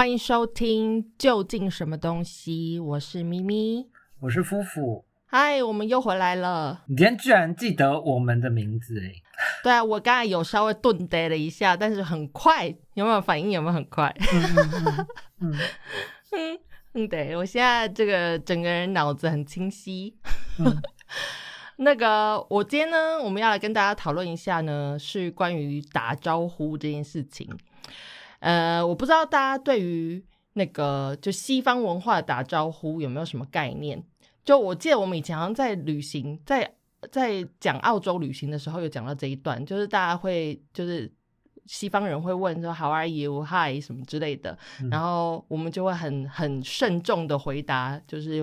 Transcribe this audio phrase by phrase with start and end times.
[0.00, 3.86] 欢迎收听《究竟什么东西》，我是咪咪，
[4.20, 5.04] 我是夫妇。
[5.26, 6.84] 嗨，我们又回来了。
[6.88, 9.12] 你今天居然记得我们的名字哎？
[9.62, 13.50] 对啊，我刚才有稍微顿呆了一下，但是很快，有没有反应？
[13.50, 14.10] 有没有很快？
[15.42, 15.52] 嗯
[16.30, 16.58] 嗯
[16.94, 20.16] 嗯，对我现在这个整个人脑子很清晰。
[21.76, 27.46] 那个，我今天呢，我们要来跟大家讨论一下呢，是关于打招呼这件事情。
[28.40, 30.22] 呃，我不知道大家对于
[30.54, 34.02] 那个就西方文化的打招呼有没有什么概念？
[34.44, 36.74] 就我记得我们以前好像在旅行，在
[37.12, 41.10] 在讲澳洲旅行的时候，有讲到这一段，就是大家会就是
[41.66, 43.44] 西方人会问说 “How are you?
[43.44, 44.58] Hi” 什么之类的，
[44.90, 48.36] 然后我们就会很很慎重的回答，就是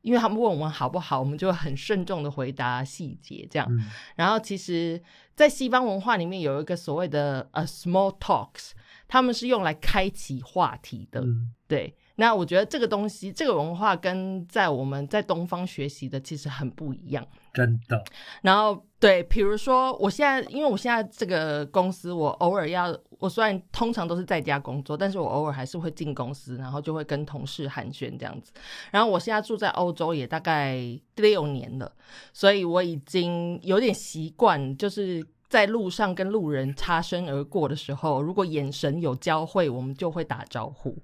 [0.00, 3.68] 因为他们问我们好不好，我们就会很慎重的回答细节这样。
[4.16, 5.00] 然后其实，
[5.36, 8.70] 在西方文化里面有一个所谓的 “a small talks，
[9.08, 11.24] 他们是用来开启话题的，
[11.66, 11.96] 对。
[12.20, 17.24] 那我觉得这个东西，这个文化跟在我们在东方学习的其实很不一样，
[17.54, 18.02] 真的。
[18.42, 28.50] 然后对，比如说我现在，因为我现在这个公司，我偶尔要，我虽然通常都是在家工作，但是我偶尔还是会进公司，然后就会跟同事寒暄这样子。
[28.90, 30.76] 然后我现在住在欧洲也大概
[31.14, 31.92] 六年了，
[32.32, 35.24] 所以我已经有点习惯，就是。
[35.48, 40.96] 在路上跟路人擦身而过的时候，如果眼神有交汇，我们就会打招呼。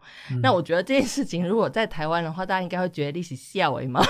[0.42, 4.04] 那我觉得这件事情，如果在台湾的话，大家应该会觉得历史笑诶吗？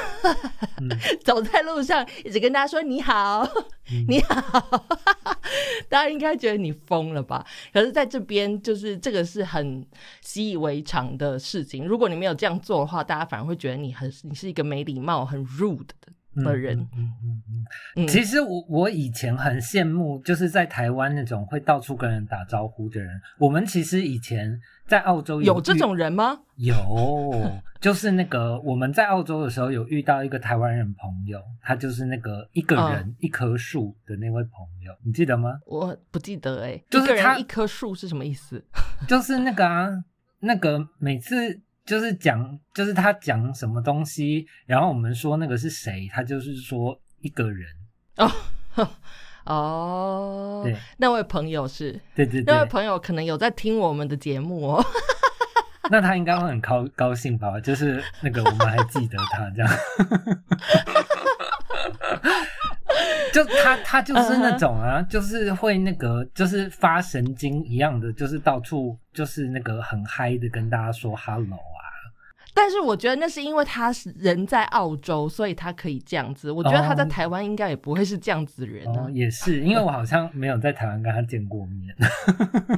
[1.25, 3.49] 走在路上一直跟大家说你好，
[4.09, 4.87] 你好，
[5.89, 7.47] 大家应该觉得你疯了吧？
[7.73, 9.87] 可是在这边，就是这个是很
[10.21, 11.87] 习以为常的事情。
[11.87, 16.13] 如果你没有这样做的话，大家反而会觉得你很你是一个没礼貌、很 rude 的。
[16.43, 17.65] 的人，嗯嗯
[17.97, 23.21] 嗯，其实我我以前很羡慕，就是在台湾那种会到处跟人打招呼的人。
[23.39, 26.41] 我们其实以前在澳洲有这种人吗？
[26.57, 26.75] 有，
[27.81, 35.59] 就是那个我们在澳洲的时候有遇到一个台湾人朋友，他就是那个一个人一棵树的那位朋友，你记得吗？
[35.67, 38.65] 我不记得哎，就是他一棵树是什么意思？
[39.07, 40.05] 就是那个啊，
[40.41, 41.61] 那个每次。
[41.85, 47.69] 就是讲，就是他讲什么东西，然后我们说那个是谁，他就是说一个人
[48.17, 48.31] 哦
[49.45, 54.85] 哦，对，那位朋友是，对对对，那位朋友可能有在听我们的节目哦，
[55.91, 57.61] 那他应该会很高高兴吧？
[57.61, 59.71] 就是那个我们还记得他这样。
[63.33, 71.74] 就他，他就是那种啊，就是会那个，就是发神经一样的，就是到处就是那个很嗨的跟大家说 hello 啊。
[72.55, 76.51] 但是我觉得那是因为他是人在澳洲，所以他可以这样子。
[76.51, 79.11] 我觉得他在台湾应该也不会是这样子人啊。
[79.13, 81.95] 也是，因为我好像没有在台湾跟他见过面。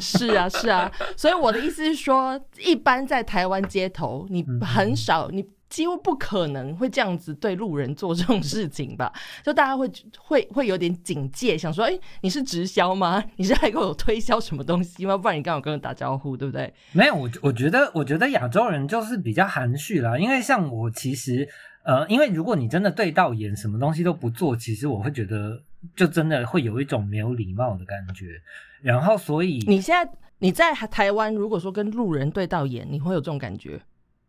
[0.00, 0.90] 是啊，是啊。
[1.16, 5.46] 所以我的意思是说，一般在台湾街头，你很少你。
[5.68, 9.12] 几乎不可能会这样子对路人做这种事情吧？
[9.42, 13.22] 就大家会会会有点警戒，想说：哎，你是直销吗？
[13.36, 15.16] 你是来给我推销什么东西吗？
[15.16, 16.72] 不然你刚好跟人打招呼，对不对？
[16.92, 20.16] 没有，我我觉得，我觉得亚洲人就是比较含蓄啦。
[20.16, 21.48] 因为像我，其实
[21.82, 25.60] 呃，因为如果你真的对到眼，什么东西都不做，其实我会觉得
[25.94, 28.40] 就真的会有一种没有礼貌的感觉。
[28.82, 33.80] 然后，所以你现在你在台湾，如果说跟路人对到眼，你会有这种感觉？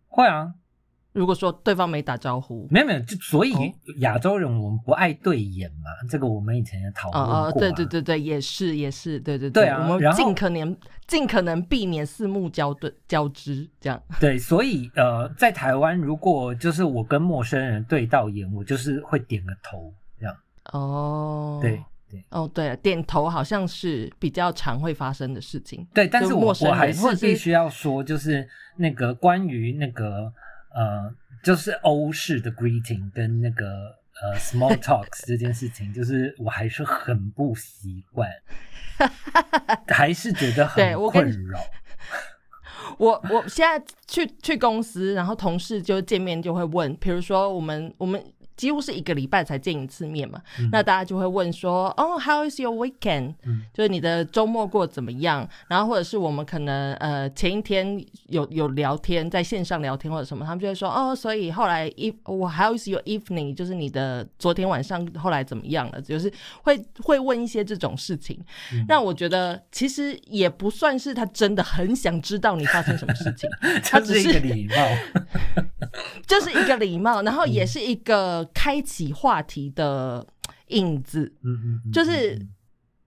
[0.08, 0.54] 会啊。
[1.18, 3.52] 如果说对方没打招呼，没有没有，就所以
[4.02, 7.60] 亚洲人我们不爱对眼嘛，这个我们以前也讨论过。
[7.60, 14.00] 对对对对，也是也是，对对对啊，我们尽可能尽可能避免四目交对交织这样。
[14.20, 20.36] 对，所以呃，在台湾如果就是我跟陌生人对到眼，我就是会点个头这样。
[20.72, 25.88] 哦，对对，哦对，点头好像是比较常会发生的事情。
[25.96, 30.32] 对，但是我我还是必须要说，就是那个关于那个。
[30.74, 31.14] 呃，
[31.44, 38.30] 就是欧式的 greeting 跟那个呃 small talks 这件事情，就是我还是很不习惯，
[39.88, 41.60] 还是觉得很困扰。
[42.98, 48.24] 我我现在去去公司，然后同事就见面就会问，比如说我们我们。
[48.58, 53.36] 几乎是一个礼拜才见一次面嘛，那大家就会问说，哦，How is your weekend？
[53.72, 55.48] 就是你的周末过怎么样？
[55.68, 63.54] 然后或者是我们可能呃前一天有有聊天，在线上聊天或者什么，他们就会说，哦，所以后来一我 How is your evening？
[63.54, 66.02] 就是你的昨天晚上后来怎么样了？
[66.02, 66.34] 就是
[66.64, 68.44] 会会问一些这种事情。
[68.88, 73.48] 那我觉得其实也不算是他真的很想知道你发生什么事情，
[73.86, 74.76] 他只是一个礼貌，
[76.26, 78.47] 就是一个礼貌，然后也是一个。
[78.54, 80.26] 开启话题的
[80.68, 82.40] 影子，嗯嗯，就是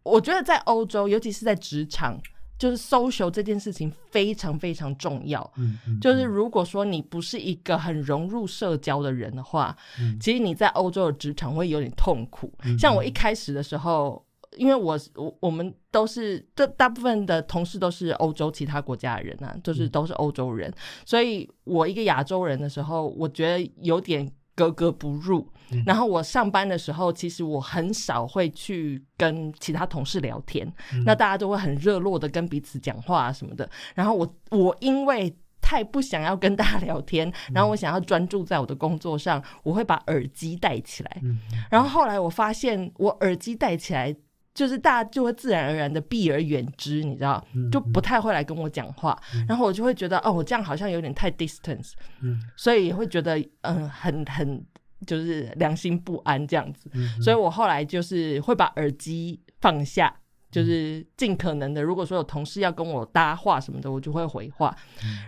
[0.02, 2.18] 我觉得在欧洲，尤其是在职场，
[2.58, 5.52] 就是 social 这件事情非常非常重要。
[5.56, 10.18] 嗯嗯，就是如果说你不是一个很融入社交的人的话，嗯。
[10.20, 12.52] 其实你在欧洲的职场会有点痛苦。
[12.64, 14.24] 嗯像我一开始的时候，
[14.56, 19.90] 因为我我我们都是这大部分的同事都是欧洲其他国家的人啊，就是嗯。
[19.90, 20.72] 都是欧洲人，
[21.04, 25.48] 所以我一个亚洲人的时候，我觉得有点格格不入。
[25.72, 33.70] 嗯然后我上班的时候，其实我很少会去跟其他同事聊天，嗯那大家都会很热络的跟彼此讲话啊什么的。
[33.94, 41.18] 然后我我因为太不想要跟大家聊天，嗯然后我想要专注在我的工作上，我会把耳机戴起来。
[41.22, 41.38] 嗯
[41.70, 44.12] 然后后来我发现，我耳机戴起来，
[44.52, 49.16] 就是大家就会自然而然的避而远之，你知道，嗯就不太会来跟我讲话。
[49.48, 54.62] 然后我就会觉得，哦，我这样好像有点太 distance，嗯所以会觉得，嗯，很很
[55.06, 56.90] 就是良心不安这样子。
[56.94, 60.14] 嗯所以我后来就是会把耳机放下，
[60.50, 64.76] 就是尽可能的，如果说有同事要跟我搭话什么的，我就会回话。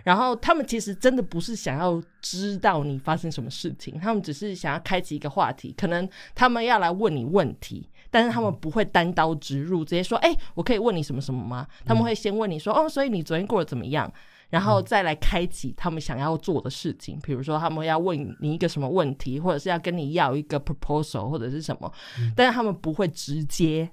[0.03, 7.89] 然后他们其实真的不是想要知道你发生什么事情，他们只是想要开启一个话题，可能他们要来问你问题。
[8.13, 14.13] 但是他们不会单刀直入，直接说：“哎、我可以问你什么什么吗？”他们会先问你说：“哦，所以你昨天过得怎么样？”
[14.51, 21.91] 然后再来开启他们想要做的事情，比如说他们要问你一个什么问题，或者是要跟你要一个 proposal 或者是什么，
[22.35, 23.89] 但是他们不会直接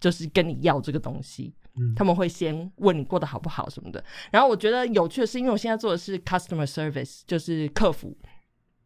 [0.00, 4.02] 就是跟你要这个东西，嗯他们会先问你过得好不好什么的。
[4.32, 8.16] 然后我觉得有趣的是，因为我现在做的是 customer service，就是客服。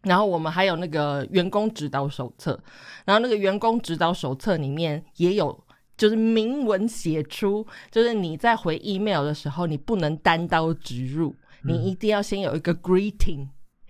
[0.06, 2.58] 然后我们还有那个员工指导手册，
[3.04, 5.64] 然后那个员工指导手册里面也有，
[5.96, 13.48] 就是明文写出，就是你在回 email 的时候，你不能单刀直入，你一定要先有一个 greeting，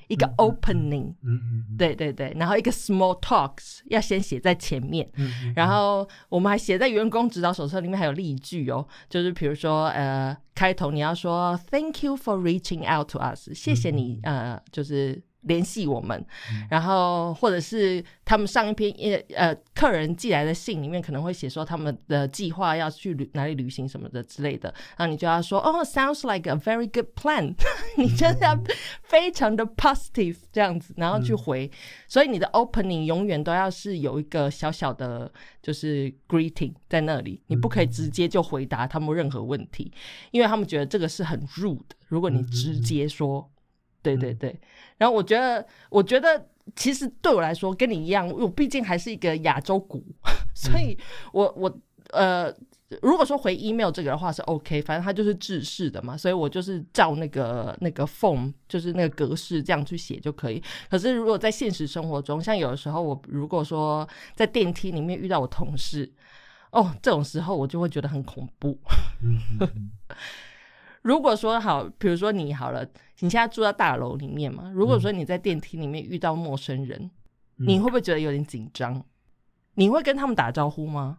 [0.08, 1.36] 一个 opening，嗯
[1.70, 5.06] 嗯对对对，然后一个 small talks 要先写在前面，
[5.54, 16.24] 然后我们还写在员工指导手册里面还有例句哦，就是比如说呃，开头你要说 Thank you for reaching out to us，谢谢你、呃，就是联系我们，
[16.70, 27.54] 然后或者是他们上一篇呃呃客人寄来的信里面可能会写说他们的计划要去旅哪里旅行什么的之类的，然后你就要说哦，sounds like a very good plan，
[27.96, 28.58] 你真的要
[29.02, 31.70] 非常的 positive 这样子，然后去回，
[32.06, 35.32] 所以你的 opening 永远都要是有一个小小的，
[35.62, 39.92] 就是 greeting 在那里，你不可以直接就回答他们任何问题，
[40.32, 41.96] 因为他们觉得这个是很 rude 的。
[42.08, 43.50] 如果你直接说，
[44.14, 44.60] 对对对，
[44.98, 50.04] 然后我觉得，我觉得其实对我来说跟你一样，我毕竟还是一个亚洲股，
[50.54, 50.96] 所以
[51.32, 51.78] 我我
[52.10, 52.54] 呃。
[53.02, 60.62] 如果说回 email 这个的话是 OK，反正它就是制式的嘛，所以我就是照那个那个 form，就是那个格式这样去写就可以。
[60.88, 66.08] 可是如果在现实生活中，像有的时候我如果说在电梯里面遇到我同事，
[66.70, 68.78] 哦，这种时候我就会觉得很恐怖。
[71.06, 72.84] 如果说好，比如说你好了，
[73.20, 77.00] 你现在住在大楼里面嘛，如果说你在电梯里面遇到陌生人，
[77.58, 79.04] 嗯你会不会觉得有点紧张？
[79.74, 81.18] 你会跟他们打招呼吗？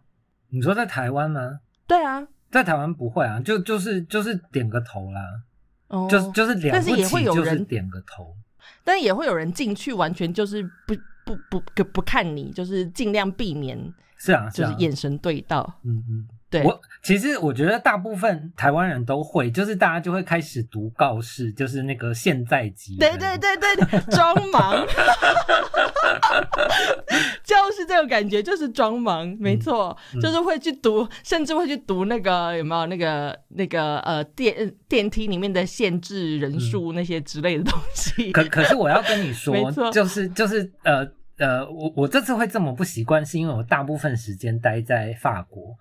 [0.50, 1.60] 你说在台湾吗？
[1.86, 5.22] 对啊，在台湾不会啊，就就是就是点个头啦，
[5.88, 8.36] 哦，就是就是了但是也会有人点个头。
[8.84, 10.94] 但是也会有人进去完全就是不
[11.24, 13.78] 不不不不看你，就是尽量避免
[14.18, 15.80] 是啊，就是啊，眼神对到。
[15.82, 16.28] 嗯嗯。
[16.50, 22.98] 对，我其实我觉得大部分台湾人都会，就是大家就会开始读告示，就是那个现在级人。
[22.98, 24.84] 对对对对对， 装忙，
[27.42, 38.30] 就是这种感觉，就是装忙，没错，嗯就是会去读，甚至会去读那个有没有那个那个呃电电梯里面的限制人数那些之类的东西。
[38.30, 45.74] 嗯 可可是我要跟你说就是就是呃呃，我我这次会这么不习惯，是因为我大部分时间待在法国。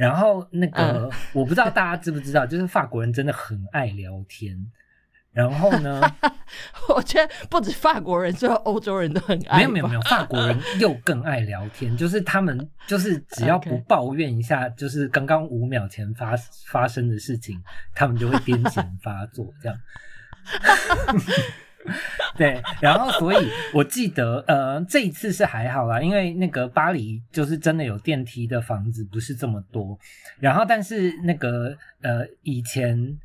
[0.00, 4.56] 然后那个、嗯 我不知道大家知不知道，就是法国人真的很爱聊天。
[5.30, 6.00] 然后呢，
[6.88, 9.58] 我觉得不止法国人，所有欧洲人都很爱。
[9.58, 16.34] 没有没有没有，法国人又更爱聊天，就是他们就是只要不抱怨一下，就是刚刚五秒前发
[16.66, 17.62] 发生的事情，
[17.94, 19.78] 他们就会癫痫发作这样。
[22.36, 29.98] 对，然后所以我记得，呃，这一次是还好啦，因为那个巴黎就是真的有电梯的房子不是这么多，
[30.38, 33.18] 然后但是那个呃以前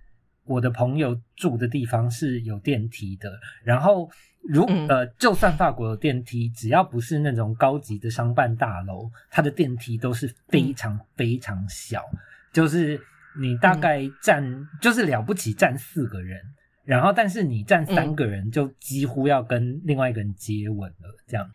[0.46, 3.30] 我的朋友住的地方是有电梯的，
[3.64, 4.10] 然后
[4.48, 12.02] 如嗯呃就算法国有电梯，只要不是那种高级的商办大楼，它的电梯都是非常非常小，
[12.54, 13.00] 就是
[13.38, 14.44] 你大概站、
[14.82, 16.40] 就是了不起站四个人。
[16.86, 21.50] 然后但是你站三个人就几乎要跟另外一个人接吻了，这样。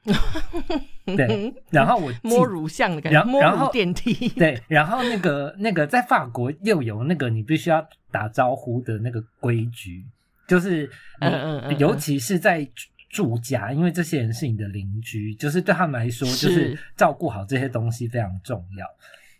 [1.16, 4.28] 对，然后我摸乳像的感觉，然后电梯。
[4.30, 10.04] 对，然后那个那个在法国又有那个你必须要打招呼的那个规矩，
[10.48, 10.84] 就是
[11.20, 12.68] 嗯嗯嗯，尤其是在
[13.08, 18.86] 住家，因为这些人是你的邻居，就是对他们来说，就是照顾好这些东西非常重要。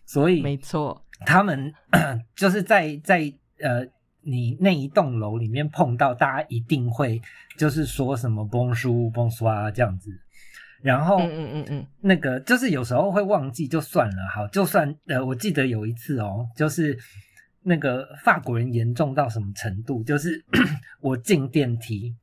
[0.06, 1.72] 所以没错，他们
[2.36, 3.84] 就是在在呃。
[4.22, 7.20] 你那一栋楼里面碰到大家一定会
[7.56, 10.10] 就是说什么崩书崩刷这样子，
[10.82, 16.98] 然后嗯嗯嗯嗯，那个就是有时候会忘记就算了，好，就算呃，我记得有一次哦，就是
[17.62, 20.42] 那个法国人严重到什么程度，就是
[21.00, 22.14] 我进电梯，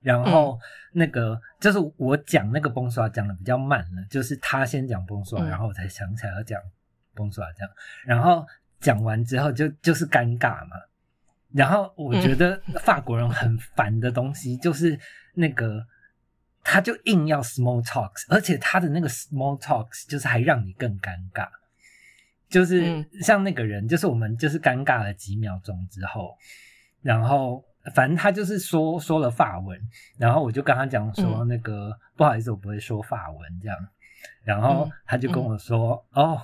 [0.00, 0.58] 然后
[0.92, 6.60] 那个就是我讲那个崩刷讲的比较慢了，就是他先讲崩刷，然后我才想起来要讲
[7.14, 7.70] 崩刷这样，
[8.06, 8.46] 然后
[8.80, 10.76] 讲完之后就就是尴尬嘛。
[11.56, 14.98] 然后我觉得法国人很烦的东西就是
[15.32, 15.86] 那个，
[16.62, 21.48] 他就硬要 small talks，而且他的那个 small talks 就是还让你更尴尬，
[22.50, 26.36] 就是像那个人，就是我们就是尴尬了几秒钟之后，
[27.00, 29.80] 然后反正他就是说说了法文，
[30.18, 33.78] 然后我就跟他讲说那个不好意思，我不会说法文这样，
[34.44, 36.38] 然后他就跟我说哦，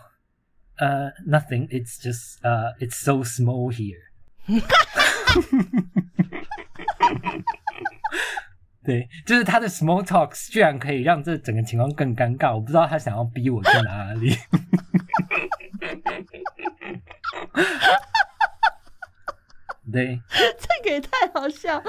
[0.76, 4.00] 呃，nothing，it's just 呃，it's so small here。
[8.84, 14.36] 对，就是他的 small talks 居然可以让这整个情况更尴尬，我不知道他想要逼我去哪里。
[19.92, 20.20] 对，
[20.82, 21.82] 这个也太好笑，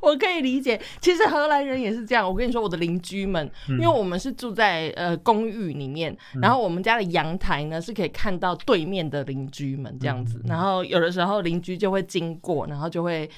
[0.00, 0.80] 我可以理解。
[1.00, 2.26] 其实荷兰人也是这样。
[2.26, 10.40] 我跟你说，我的邻居们，因为我们是住在呃公寓里面，然后我们家的阳台呢是可以看到对面的邻居们这样子。
[10.46, 13.28] 然后有的时候邻居就会经过，然后就会。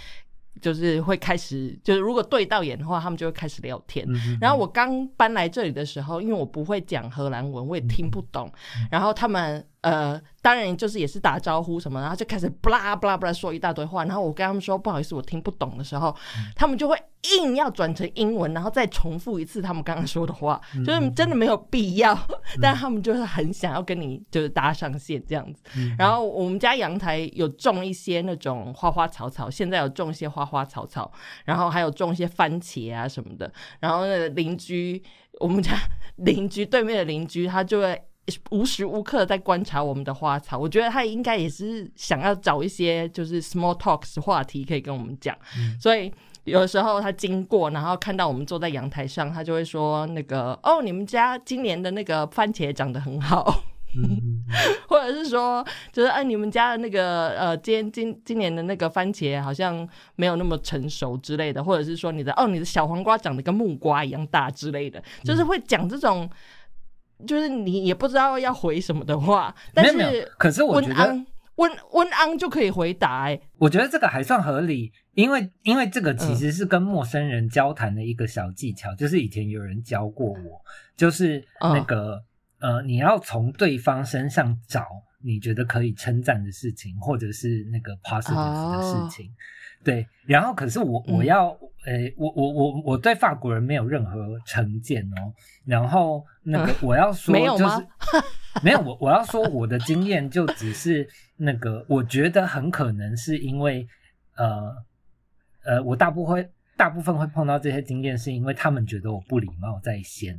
[0.61, 4.07] 就是会开始，就是如果对到眼的话，他们就会开始聊天。
[4.41, 8.53] 然后我刚搬来这里的时候，因为我不会讲荷兰文，我也听不懂。
[8.91, 9.65] 然后他们。
[9.83, 16.15] 呃，当然就是也是打招呼什么，然后就开始布拉布拉布拉说一大堆话，然后我跟他们说不好意思，我听不懂的时候，
[16.55, 16.97] 他们就会
[17.35, 22.15] 硬要转成英文，然后再重复一次他们刚刚说的话，就是真的没有必要，
[22.61, 25.63] 但他们就是很想要跟你就是搭上线这样子。
[25.99, 31.11] 然后我们家阳台有种一些那种花花草草，现在有种一些花花草草，
[31.47, 33.51] 然后还有种一些番茄啊什么的。
[33.81, 35.03] 然后那个邻居，
[35.41, 35.73] 我们家
[36.17, 37.99] 邻居对面的邻居，他就会。
[38.51, 45.37] 无时无刻在观察我们的花草，我觉得他应该也是想要找一些就是 small talks 话题可以跟我们讲，
[45.81, 46.13] 所以
[46.45, 53.63] 有的时候他经过，然后看到我们坐在阳台上，他就会说那个哦，你们家今年的那个番茄长得很好，
[54.89, 66.29] 或者是说就是哎，你们家的那个呃，今今今年的那个番茄好像没有那么成熟之类的，或者是说你的哦，你的小黄瓜长得跟木瓜一样大之类的，就是会讲这种。
[67.27, 71.25] 就是你也不知道要回什么的话，但是可是我觉得
[71.57, 80.61] 温温安就可以回答哎，我觉得这个还算合理，因为因为这个其实是跟陌生人交谈的一个小技巧，就是以前有人教过我，
[80.97, 82.23] 就是那个
[82.61, 84.87] 呃，你要从对方身上找
[85.23, 89.31] 你觉得可以称赞的事情，或者是那个 positive 的事情。
[89.83, 91.49] 对，然后可是我我要，
[91.87, 95.33] 诶，我我我我对法国人没有任何成见哦。
[95.65, 97.87] 然后那个我要说，就是
[98.63, 103.87] 没有我我要说我的经验就只是那个，我觉得很可能是因为
[104.37, 104.71] 呃
[105.65, 110.39] 呃，我大部分大部分会碰到这些经验，是因为他们觉得我不礼貌在先。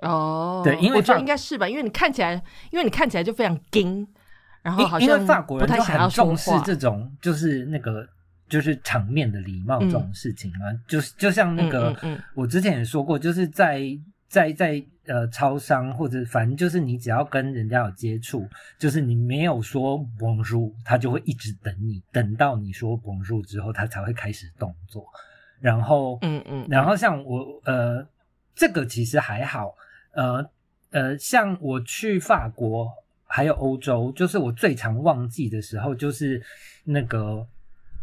[0.00, 2.32] 哦，对，因为我觉得应该是吧，因为你看起来，
[2.72, 4.04] 因为你看起来就非常硬，
[4.62, 8.04] 然后好像因为法国人就很重视这种，就是那个。
[8.50, 11.96] 就是场面的礼貌这种事情啊，就是就像那个，
[12.34, 13.80] 我之前也说过，就是在
[14.28, 18.46] 在在呃，超商或者反正就是你只要跟人家有接触，
[18.78, 25.04] 就是你没有说 Bonjour，他就会一直等你，等到你说 Bonjour 之后，他才会开始动作。
[25.60, 28.06] 然后，嗯嗯，然后像我呃，
[28.54, 29.74] 这个其实还好，
[30.12, 30.48] 呃
[30.90, 32.88] 呃，像我去法国
[33.26, 36.42] 还有欧洲，就是我最常忘记的时候，就是
[36.84, 37.46] 那个。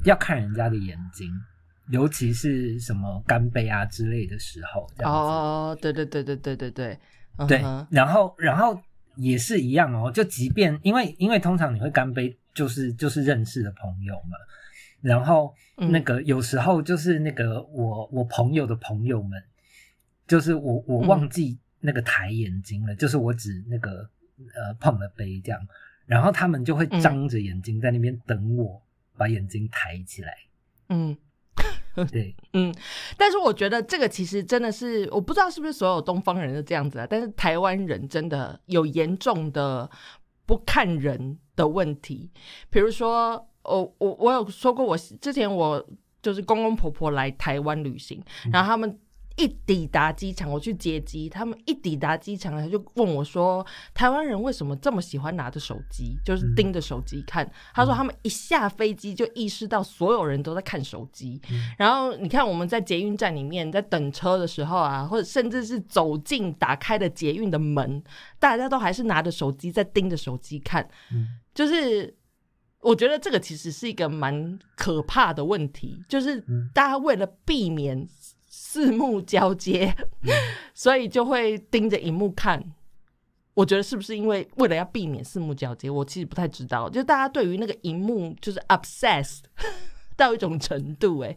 [0.04, 1.32] 要看人家的眼睛，
[1.90, 5.18] 尤其是什么干杯啊之类的时候，这样子。
[5.18, 7.00] 哦，对对对对对对对，
[7.48, 7.62] 对。
[7.90, 8.80] 然后，然后
[9.16, 10.12] 也是一样哦。
[10.12, 14.38] 就即便因为因为通常你会干杯，就是就是认识的朋友嘛。
[15.02, 19.42] 然后那个有时候就是那个我我朋友的朋友们，
[20.28, 24.10] 就是我我忘记那个抬眼睛了，就是我只那个
[24.56, 25.68] 呃碰了杯这样，
[26.06, 28.82] 然后他们就会张着眼睛在那边等我。
[29.18, 30.34] 把眼睛抬起来，
[30.90, 31.18] 嗯，
[32.12, 32.74] 对， 嗯，
[33.18, 39.90] 但是我觉得这个其实真的是，我不知道是不是所有东方人都这样子啊，但是台湾人真的有严重的
[40.46, 42.30] 不看人的问题。
[42.70, 45.84] 比如说，我我我有说过，我之前我
[46.22, 49.00] 就是公公婆婆来台湾旅行，然后他们。
[49.38, 61.40] 一抵达机场，我去接机，他们一抵达机场，他就问我说：“台湾人为什么这么喜欢拿着手机，就是盯着手机看？”他说：“他们一下飞机就意识到所有人都在看手机。
[61.78, 68.04] 然后你看我们在捷运站里面在等车的时候啊，或者甚至是走进打开的捷运的门，
[68.40, 70.90] 大家都还是拿着手机在盯着手机看。
[71.54, 72.16] 就是
[72.82, 78.08] 我觉得这个其实是一个蛮可怕的问题，就是大家为了避免。”
[78.78, 79.92] 四目交接，
[80.72, 82.64] 所以就会盯着荧幕看。
[83.56, 85.90] 我觉得是不是因为为了要避免四目交接？
[85.90, 86.88] 我其实不太知道。
[86.88, 89.40] 就大家对于那个荧幕就是 obsessed
[90.16, 91.36] 到一种程度，哎，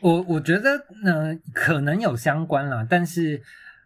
[0.00, 3.40] 我我觉得呢可能有相关啦，但是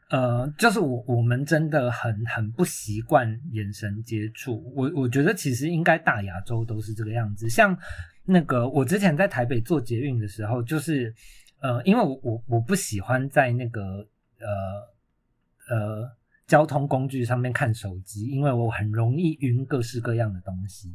[0.09, 4.65] 呃，就是我我们真的很很不习惯眼神接触。
[4.75, 7.51] 我我觉得其实应该大亚洲都是这个样子。
[7.51, 7.77] 像
[8.25, 11.15] 那个我之前在台北做捷运的时候，就是。
[11.65, 14.07] 呃，因为我我我不喜欢在那个
[14.39, 16.11] 呃呃
[16.47, 20.95] 交通工具上面看手机，因为我很容易晕各式各样的东西。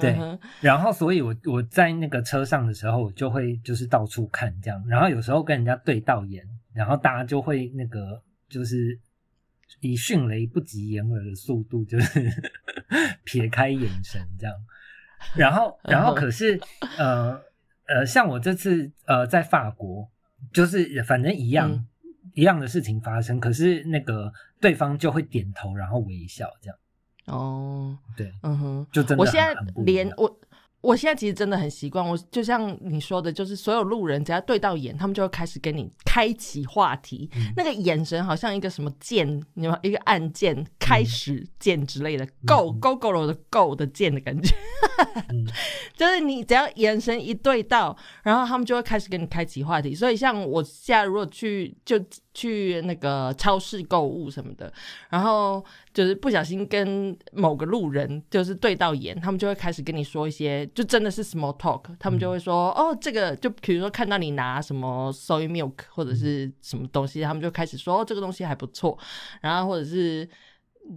[0.00, 0.16] 对，
[0.60, 8.96] 然后所以我我在那个车上的时候，我就会就是到处看这样，然后有时候跟人家对到眼，然后大家就会那个就是
[9.80, 12.30] 以迅雷不及掩耳的速度，就是
[13.24, 14.54] 撇开眼神这样，
[15.34, 16.60] 然后然后可是
[16.96, 17.49] 呃。
[17.92, 20.08] 呃，像我这次呃在法国，
[20.52, 21.86] 就是反正一样
[22.34, 26.78] 一样的事情发生，可是那个对方就会点头，然后微笑这样。
[27.26, 29.22] 哦，对，嗯哼，就真的。
[29.22, 29.54] 我现在
[29.84, 30.40] 连我。
[30.80, 44.54] 我现在其实真的很习惯，我就像你说的，就是所有路人只要对到眼，他们就会开始跟你开启话题，那个眼神好像一个什么键，你知一个按键开始键之类的，go go go 了的 go 的键的感觉，
[45.94, 49.94] 就是你只要眼神一对到，然后他们就会开始跟你开启话题。
[49.94, 52.02] 所以像我现在如果去就。
[52.40, 54.72] 去那个超市购物什么的，
[55.10, 68.98] 然后就是不小心跟某个路人就是对到眼，他们就会开始跟你说一些，就真的是 small talk，他们就会说哦，这个就比如说看到你拿什么 soy milk 或者是什么东西，他们就开始说哦，这个东西还不错，
[69.42, 70.26] 然后或者是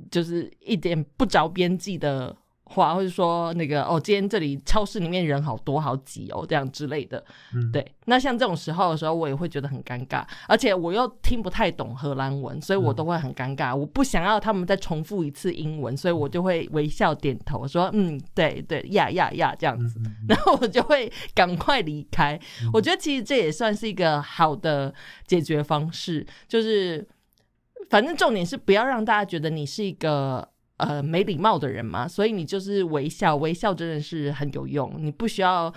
[0.09, 2.33] 就是一点不着边际的。
[2.65, 7.23] 话，或者说那个哦，今天这里超市里面人好多好挤哦，这样之类的。
[7.53, 7.85] 嗯，对。
[8.05, 13.75] 那像这种时候的时候，我也会觉得很尴尬，而且我又听不太懂荷兰文，所以我都会很尴尬。
[13.75, 19.99] 我不想要他们再重复一次英文，所以我就会微笑点头，说嗯，对对，呀呀呀，这样子。
[20.27, 22.39] 然后我就会赶快离开。
[22.71, 24.93] 我觉得其实这也算是一个好的
[25.27, 27.05] 解决方式，就是
[27.89, 30.52] 反正重点是不要让大家觉得你是一个。
[30.77, 34.93] 呃，没礼貌的人嘛，所以你就是微笑，微笑真的是很有用。
[34.97, 35.73] 你不需要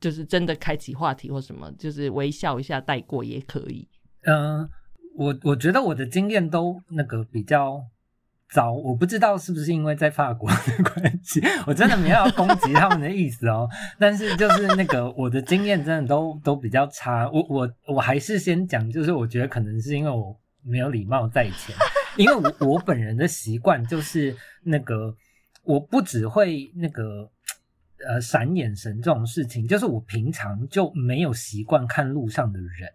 [0.00, 3.86] 就是真的开启话题或什么，就是微笑一下带过也可以。
[4.24, 4.68] 嗯，
[5.16, 7.84] 我我觉得我的经验都那个比较
[8.50, 13.68] 早，我不知道是不是因为在法国的关系，我真的没有要攻击他们的意思哦。
[13.98, 17.28] 但是就是那个我的经验真的都都比较差。
[17.30, 21.74] 我我我还是先讲，就是我觉得可能是因为我没有礼貌在前。
[22.16, 25.16] 因为我我本人的习惯就是那个，
[25.62, 27.30] 我不只会那个
[28.06, 32.92] 呃闪眼神这种事情，就是我平常就没有习惯看路上的人，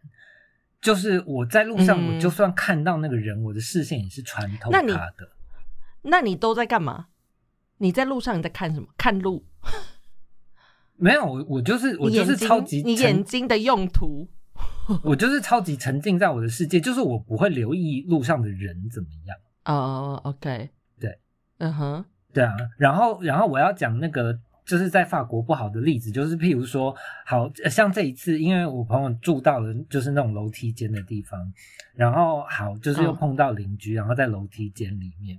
[0.79, 5.31] 就是我在路上，我就算看到那个人，我的视线也是穿透他的。
[6.03, 7.07] 那你都在干嘛？
[7.79, 8.87] 你在路上你在看什么？
[8.97, 9.43] 看路？
[10.95, 14.29] 没有，我我就是我就是超级你眼睛的用途。
[15.03, 19.37] 我就是超级沉浸在我的世界，就是我不会留意路上的人怎么样。
[19.65, 20.69] 哦，OK，
[20.99, 21.17] 对，
[21.57, 22.55] 嗯哼，对啊。
[22.77, 26.95] 然后，然后我要讲那个就是在法国不好的例子，就是譬如说，
[27.25, 31.37] 好像这一次，因为我朋友住到了就是那种楼梯间的地方，
[31.93, 35.37] 然后好就是又碰到邻居，然后在楼梯间里面，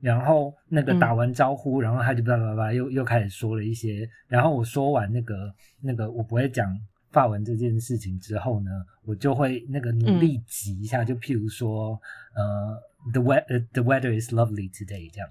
[0.00, 6.76] 然后那个打完招呼，然后他就叭叭叭又又开始说了一些，然后我说完那个那个我不会讲。
[7.10, 8.70] 发文这件事情之后呢，
[9.04, 12.00] 我就会那个努力挤一下，就譬如说，
[12.34, 12.80] 呃
[13.12, 15.28] ，the weather the weather is lovely today 这样，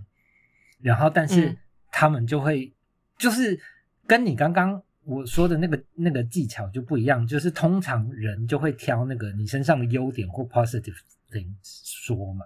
[0.81, 1.57] 然后但是
[1.91, 2.73] 他们就会
[3.17, 3.59] 就是
[4.05, 10.97] 跟你刚刚我说的那个那个技巧就不一样，就是通常人就会挑那个你身上的优点或 positive
[11.31, 12.45] things 说嘛，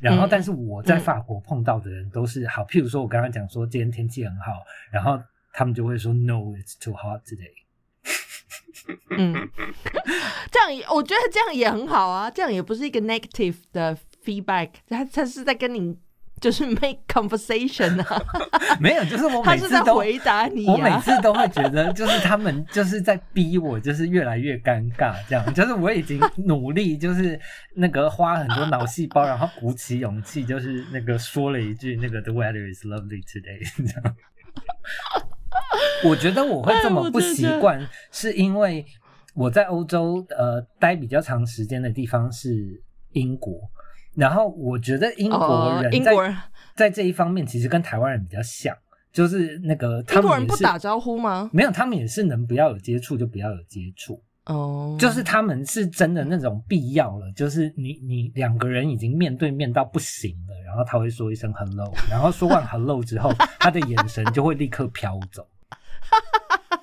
[0.00, 5.18] 然后但是我在法国碰到的人都是好，譬如说我刚刚讲说今天天气很好，然后
[5.52, 7.63] 他们就会说 no it's too hot today。
[9.10, 9.34] 嗯，
[10.50, 15.96] 这样也我觉得这样也很好啊，这样也不是一个 negative 的 feedback，他他是在跟你
[16.40, 18.22] 就是 make conversation 啊，
[18.78, 21.00] 没有，就是我每次 都回答你、我每啊。
[21.00, 27.40] 次都会觉得，就是他们就是在逼我，就是越来越尴尬，这样，就是我已经努力，就是
[27.74, 34.16] 那个花很多脑细胞，然后鼓起勇气，就是那个说了一句那个 The weather is lovely today，这样。
[36.08, 37.80] 我觉得我会这么不习惯，
[38.12, 38.84] 是因为
[39.34, 42.82] 我在欧洲呃待比较长时间的地方是
[43.12, 43.60] 英国，
[44.14, 46.14] 然后我觉得英国哦人在、
[46.74, 48.76] 在这一方面其实跟台湾人比较像，
[49.12, 51.50] 就是那个他英国们也是人不打招呼吗？
[51.52, 65.46] 没有，他们也是能不要有接触就不要有接触，哦，就是他们是真的那种必要了，就是你你两个人已经面对面到不行了，然后他会说一声 hello，然后说完 hello 之后，他的眼神就会立刻飘走。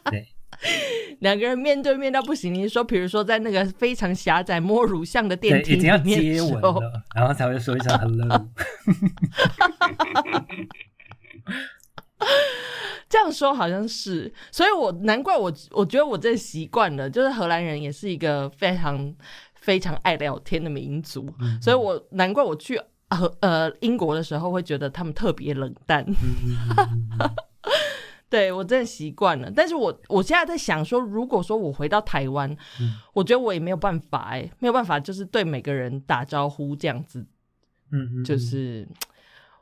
[0.09, 0.27] 对，
[1.19, 2.53] 两个人面对面到不行。
[2.53, 8.49] 你是说，比如说在那个非常狭窄摸乳像的对，电梯已经要里面接吻了，然后才会说一声 hello。
[13.09, 19.13] 这样说好像是，所以我难怪我我觉得我这习惯了，就是荷兰人也是一个非常
[19.55, 22.79] 非常爱聊天的民族，嗯所以我难怪我去
[23.09, 26.05] 呃呃英国的时候会觉得他们特别冷淡。
[28.31, 37.19] 对我真的习惯了，但是我我现在在想说，如果说我回到台湾，嗯我觉得我也没有办法哎、没有办法，就是对每个人打招呼这样子，
[37.91, 38.87] 嗯嗯，就是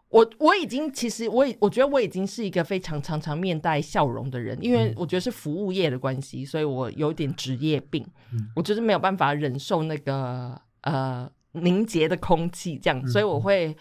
[0.10, 8.52] 我我已经其实我已我觉得我已经是一个非常常常面带笑容的人，因为我觉得是服务业的关系，所以我有点职业病，嗯。
[8.56, 13.76] 我就是没有办法忍受那个呃凝结的空气这样，所以我会。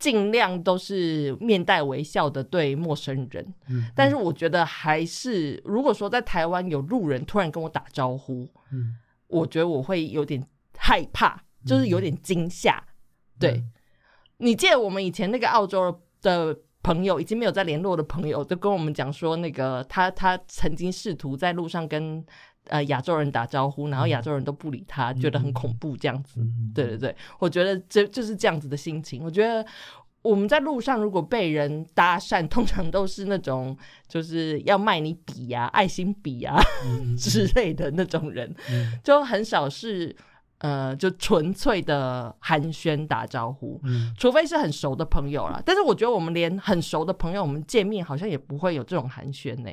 [0.00, 8.96] 尽量都是面带微笑的对陌生人，嗯，但是我觉得还是，如果说在台湾有路人突然跟我打招呼，嗯。
[9.28, 10.44] 我觉得我会有点
[10.76, 12.82] 害怕，就是有点惊吓。
[13.38, 13.70] 对，嗯。
[14.38, 22.26] 你记得我们以前那个澳洲的朋友，已经没有在联络的朋友，都跟我们讲说，那个他他曾经试图在路上跟
[22.70, 26.40] 呃亚洲人打招呼，然后亚洲人都不理他，觉得很恐怖这样子。
[26.40, 26.72] 嗯。
[26.74, 29.22] 对对对，我觉得这就是这样子的心情。
[29.22, 29.64] 我觉得
[30.22, 33.76] 我们在路上如果被人搭讪，通常都是那种
[34.08, 38.98] 就是要卖你笔呀、爱心笔呀、嗯 之类的那种人，嗯。
[39.02, 40.14] 就很少是
[40.58, 43.80] 呃就纯粹的寒暄打招呼。
[43.84, 44.12] 嗯。
[44.18, 49.70] 除非是很熟的朋友啦，但是我觉得我们连很熟的朋友，我们见面好像也不会有这种寒暄呢、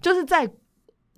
[0.00, 0.48] 就是在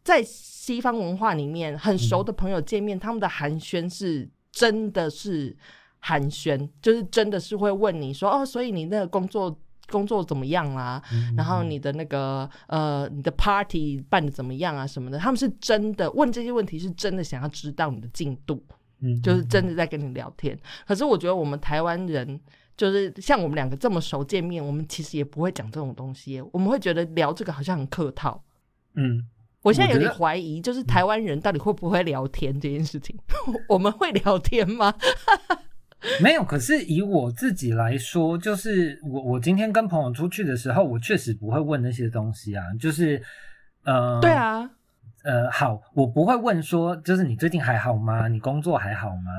[0.02, 5.56] 在西方文化里面，很熟的朋友见面，他们的寒暄是真的是
[5.98, 9.56] 寒暄，就是真的是会问你说哦，所以你那个工作
[9.88, 18.62] 工作怎么样啦、嗯然后你的那个呃，你的 party 办的怎么样啊什么的，他们是真的问这些问题，是真的想要知道你的进度。
[19.02, 20.58] 嗯就是真的在跟你聊天。
[20.86, 22.38] 可是我觉得我们台湾人，
[22.76, 28.44] 就是像我们两个这么熟见面，我们其实也不会讲这种东西，我们会觉得聊这个好像很客套。
[28.94, 29.26] 嗯
[29.62, 33.16] 我现在有点怀疑，就是台湾人到底会不会聊天这件事情？
[33.68, 34.94] 我们会聊天吗？
[36.22, 43.22] 没有，可是以我自己来说，就是我我今天跟朋友出去的时候，我确实不会问那些东西啊，就是
[43.84, 44.70] 呃，对，啊，
[45.24, 48.28] 呃，好，我不会问说，就是你最近还好吗？
[48.28, 49.30] 你工作还好吗？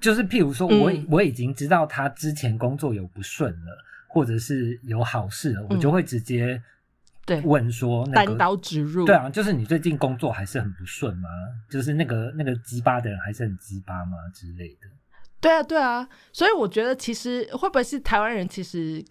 [0.00, 6.60] 就是譬如说我，嗯我已经知道他之前工作有不顺了，或者是有好事了，我就会直接
[7.26, 9.06] 对，问说、那个，单刀直入。
[9.06, 11.28] 对啊，就是你最近工作还是很不顺吗？
[11.70, 14.88] 就是那个那个鸡巴的人还是很鸡巴吗之类的？
[15.40, 19.04] 对啊，对啊，所以我觉得其实会不会是台湾人其实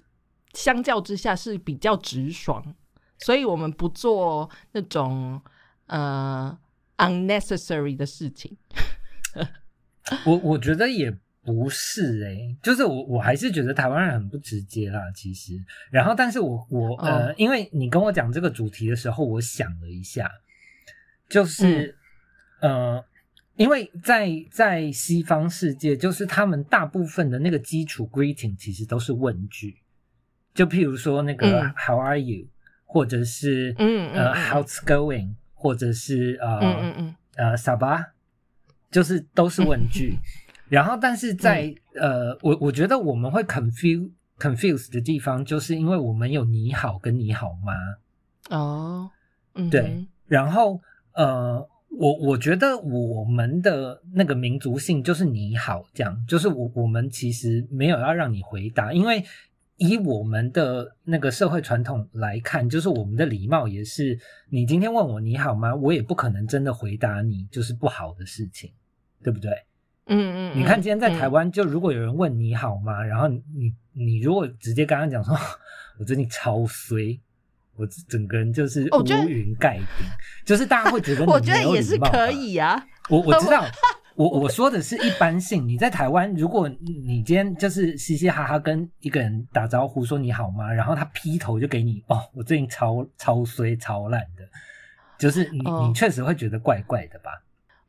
[0.53, 2.75] 相较之下是比较直爽，
[3.19, 5.41] 所以我们不做那种
[5.87, 6.57] 呃
[6.97, 8.57] unnecessary 的事情。
[10.25, 11.15] 我我觉得也
[11.45, 15.61] 不是诶、就是我我还是觉得台湾人很不直接啦，其实。
[15.91, 20.31] 然后，但是我我呃，哦因为你跟我讲这个主题的时候，我想了一下，
[21.27, 21.93] 就是、
[22.61, 23.03] 呃，
[23.57, 29.75] 因为在在西方世界，就是他们大部分的那个基础 greeting 其实都是问句，
[30.53, 32.47] 就譬如说那个、嗯 How are you，
[32.85, 34.35] 或者是呃嗯呃嗯。
[34.49, 38.13] How's going，或者是呃嗯嗯嗯，呃，萨巴，
[38.89, 40.17] 就是都是问句。
[40.73, 44.09] 然后，但是在、嗯呃，我我觉得我们会 confuse
[44.39, 47.73] confuse 的地方，就是因为我们有你好跟你好吗？
[48.49, 49.11] 哦，
[49.53, 50.81] 嗯，对然后
[51.13, 59.23] 呃，我我觉得我们的那个民族性就是你好，这样，就是我我们其实没有要让你回答，因为
[59.77, 64.17] 以我们的那个社会传统来看，就是我们的礼貌也是，
[64.49, 68.71] 你今天问我你好吗，我也不可能真的回答你就是不好的事情，
[69.21, 69.51] 对不对？
[70.07, 75.33] 嗯嗯，你看今天在台湾，就如果有人问你好吗，然后你你如果直接跟他讲说，
[75.97, 77.19] 我最近超衰，
[77.75, 79.85] 我整个人就是乌云盖顶，
[80.45, 82.85] 就是大家会觉得 我觉得也是可以啊。
[83.09, 83.63] 我我知道，
[84.15, 85.67] 我我说的是一般性。
[85.67, 94.43] 你在台湾，如果你今天就是嘻嘻哈哈跟一个人打招呼说你好吗，然后他劈头就给你哦，我最近超超衰超烂的，
[95.17, 97.31] 就是你你确实会觉得怪怪的吧？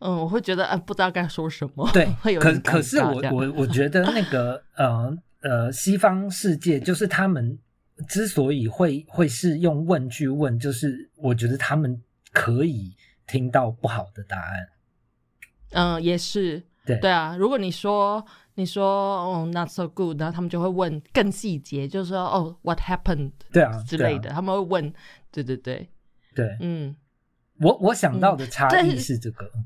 [0.00, 1.88] 嗯，我会觉得，呃，不知道该说什么。
[1.92, 7.58] 对， 会有可可是我我我觉得那个 呃呃，西方世界就是他们
[8.08, 12.02] 之所以会会是用问句问，就是我觉得他们
[12.32, 12.94] 可以
[13.26, 14.68] 听到不好的答案。
[15.70, 16.62] 嗯，也是。
[16.86, 18.22] 对对啊，如果你说
[18.56, 23.32] 你说哦，not so good，然后他们就会问更细节，就是说哦，what happened？
[23.50, 24.92] 对啊之类的，他们会问。
[25.32, 25.88] 对对对
[26.34, 26.94] 对，嗯，
[27.58, 29.46] 我我想到的差异是这个。
[29.54, 29.64] 嗯，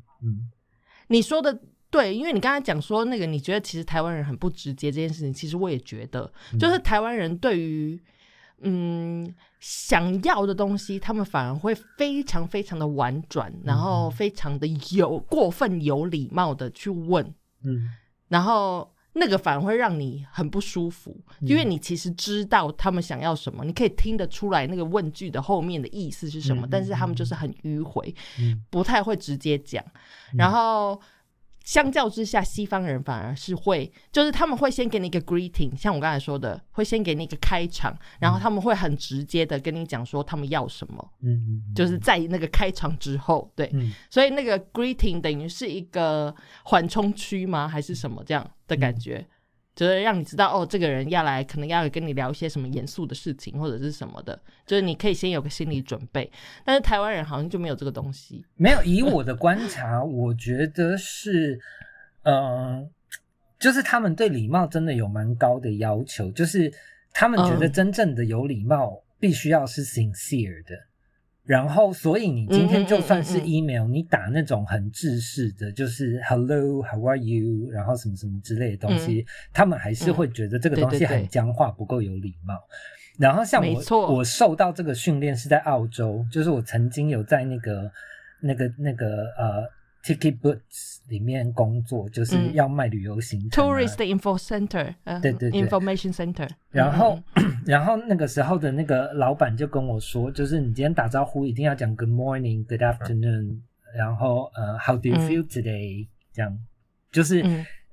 [1.08, 8.00] 你说的对，因为你刚才讲说那个，你觉得其实台湾人很不直接这件事情，其实我也觉得，就是台湾人对于
[8.60, 17.90] 嗯想要的东西，他们反而会非常非常的婉转，然后非常的有过分有礼貌的去问，嗯，
[18.28, 18.92] 然后。
[19.12, 28.14] 那个反而会让你很不舒服，因为你其实知道他们想要什么，你可以听得出来那个问句的后面的意思是什么，但是他们就是很迂回，
[28.70, 29.84] 不太会直接讲，
[30.36, 31.00] 然后。
[31.68, 43.70] 相较之下，西方人反而是会，就是他们会先给你一个 greeting，像我刚才说的，会先给你一个开场，然后他们会很直接的跟你讲说他们要什么，嗯，就是在那个开场之后，对，
[44.08, 47.68] 所以那个 greeting 等于是一个缓冲区吗？
[47.68, 49.28] 还是什么这样的感觉？
[49.78, 54.36] 就是让你知道哦，这个人要来，可能要跟你聊一些什么严肃的事情，或者是什么的，
[54.66, 56.28] 就是你可以先有个心理准备。
[56.64, 58.44] 但是台湾人好像就没有这个东西。
[58.56, 61.60] 没有，以我的观察，我觉得是，
[62.24, 62.90] 嗯，
[63.60, 66.74] 就是他们对礼貌真的有蛮高的要求，就是
[67.12, 70.74] 他们觉得真正的有礼貌必须要是 sincere 的。
[71.48, 82.54] 然后，所以你今天就算是 email，你打那种很制式的，就是 hello，how are you，然后什么什么之类的东西，他们还是会觉得这个东西很僵化，不够有礼貌。
[83.18, 87.90] 然后像我，我受到这个训练是在澳洲，就是我曾经有在那个、
[88.40, 89.06] 那个、那个
[89.38, 89.77] 呃。
[90.08, 96.48] Ticket Boots 里面工作就是要卖旅游行程，Tourist Info Center，对对对，Information Center。
[96.70, 97.22] 然后，
[97.66, 103.60] 然后那个时候的那个老板就跟我说，就是你今天打招呼一定要讲 Good morning，Good afternoon，
[103.94, 106.08] 然后呃，How do you feel today？
[106.32, 106.58] 这样，
[107.12, 107.42] 就是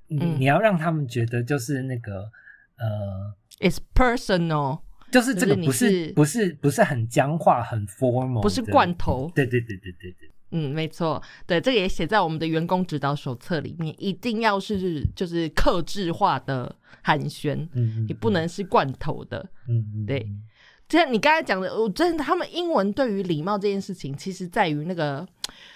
[0.07, 2.31] 你你要让他们觉得就是那个
[2.77, 4.79] 呃，It's personal，
[5.11, 10.31] 就是这个不是不是不是很僵化很 formal，不是罐头，对对对对对对。
[10.51, 20.27] 嗯，没错，对，这个也写在我们的员工指导手册里面，一定要是就是克制化的寒暄，嗯，你不能是罐头的，嗯，对。
[20.87, 25.27] 这样你刚才讲的，我真的，他们英文对于礼貌这件事情，其实在于那个，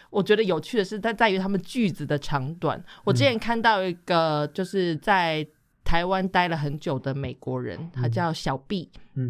[0.09, 2.81] 我觉得有趣的是，在在于他们句子的长短。
[3.03, 5.45] 我之前看到一个，就是在。
[5.89, 8.87] 台湾待了很久的美国人，他叫小 B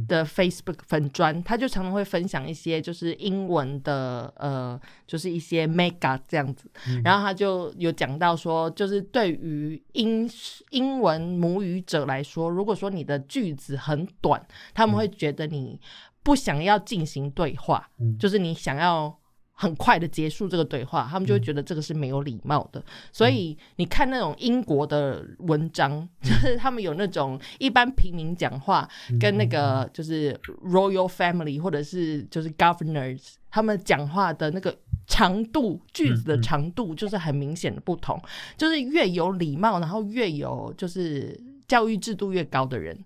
[0.09, 6.69] 的 Facebook 粉专，他就常常会分享一些就是英文的呃，就是一些 mega 这样子。
[7.01, 10.29] 然后他就有讲到说，就是对于英
[10.71, 15.79] 英文母语者来说，如果说你的句子很短，他们会觉得你
[16.23, 19.17] 不想要进行对话，就是你想要。
[19.61, 22.81] 很快的结束这个对话，他们就会觉得这个是没有礼貌的。
[23.11, 28.87] 所以你看那种英国的文章，就是他们有那种一般平民讲话，
[29.19, 34.73] 跟那个就是 royal family 或者是就是 governors 他们讲话的那个
[35.07, 38.17] 长度，句子的长度就是很明显的不同。
[38.55, 41.37] 就是越有礼貌，然后越有就是。
[41.69, 42.97] 教育制度越高的人，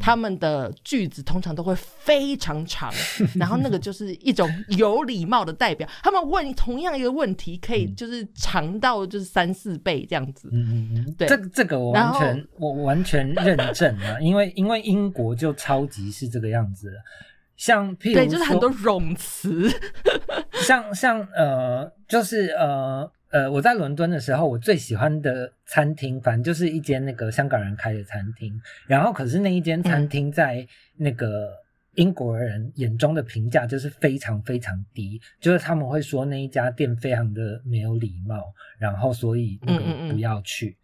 [0.00, 2.90] 他们的句子通常都会非常长，
[3.34, 5.86] 然后那个就是一种有礼貌的代表。
[6.04, 10.48] 他们问同样一个问题，可以就是长到就是三四倍这样子。
[10.52, 16.92] 嗯嗯嗯，对，这这个我完全我完全认证啊， 因为因为英国就超级是这个样子，
[17.56, 19.68] 像譬如对，就是很多冗词，
[20.64, 23.10] 像像呃，就是呃。
[23.36, 28.58] 呃，我在伦敦的时候，我最喜欢的餐厅，反正就是一间那个香港人开的餐厅。
[28.86, 31.50] 然后，可是那一间餐厅在那个
[31.96, 38.42] 英国人眼中的评价就是非常非常低，就是他们会说那一家店非常的没有礼貌，
[38.78, 40.74] 然后所以那个不要去。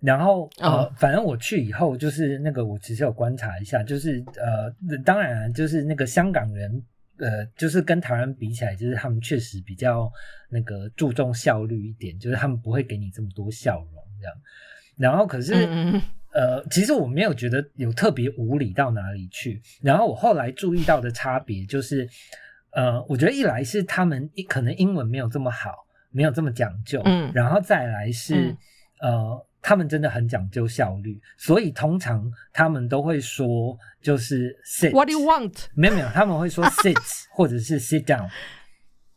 [0.00, 4.70] 然后呃，反正我去以后，就是那个我其实有观察一下，就是呃，
[5.02, 6.82] 当然就是那个香港人，
[7.18, 10.10] 呃，就是跟台湾比起来，就是他们确实比较
[10.50, 14.34] 那个注重效率一点，就是他们不会给你这么多笑容这样。
[14.96, 15.52] 然后可是
[16.32, 19.62] 呃，其实我没有觉得有特别无理到哪里去。
[19.82, 22.08] 然后我后来注意到的差别就是，
[22.70, 28.54] 呃，我觉得一来是他们可能英文没有这么好，没有这么讲究，嗯，然后再来是
[29.00, 29.46] 呃。
[29.62, 34.92] 他们真的很讲究效率，所以通常他们都会说就是 sit。
[34.92, 35.64] What do you want？
[35.74, 36.96] 没有没有，他们会说 sit
[37.32, 38.30] 或者是 sit down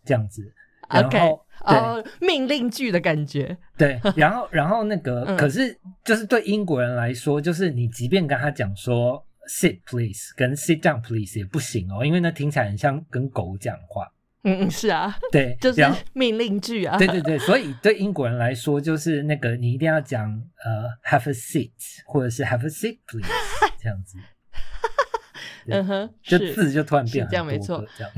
[0.04, 0.52] 这样子。
[0.88, 1.20] OK，
[1.65, 3.56] 哦，命令句的感觉。
[3.78, 14.12] 对，然后然后那个，可是就是对英国人来说，就是你即便跟他讲说 sit please 跟 sit down please 也不行哦，因为那听起来很像跟狗讲话。
[14.43, 16.97] 嗯嗯，是啊，对， 就是命令句啊。
[16.97, 20.30] 对对对，所以对英国人来说，就是那个你一定要讲
[20.63, 21.71] 呃，have a seat，
[22.06, 23.28] 或者是 have a seat please，
[23.78, 24.17] 这样子。
[25.71, 28.12] 嗯哼，就字就突然变这样，没错，这样。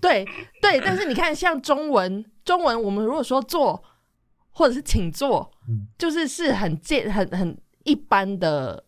[0.00, 0.24] 对
[0.62, 3.82] 对，但是你看，像中文，中文我们如果说坐，
[4.50, 8.84] 或者是请坐，嗯，就是是很简很很一般的。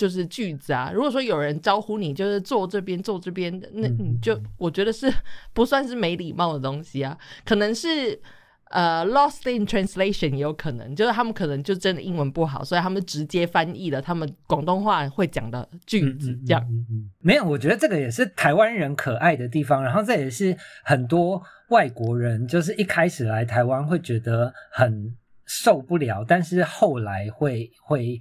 [0.00, 5.12] 就是句子啊，如果说有人招呼你，就是坐这边坐这边的，那你就我觉得是
[5.52, 8.18] 不算是没礼貌的东西啊，可能是
[8.70, 16.66] 呃 lost in translation 也有可能，就是他们可能就真的英文不好，所以他们直接翻译了他们广东话会讲的句子，这样。
[17.20, 28.18] 没有，我觉得这个也是台湾人可爱的地方，然后这也是很多外国人就是一开始来台湾会觉得很受不了，但是后来会会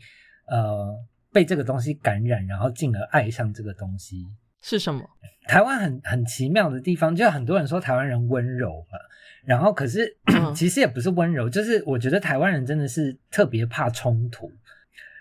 [0.47, 0.93] 呃。
[1.31, 4.25] 被这个东西感染，然后进而爱上这个东西
[4.61, 5.01] 是什么？
[5.47, 8.97] 台湾很很奇妙的地方，就很多人说台湾人温柔嘛，
[9.45, 10.15] 然后可是
[10.53, 14.51] 其实也不是温柔，就是我觉得台湾人真的是特别怕冲突，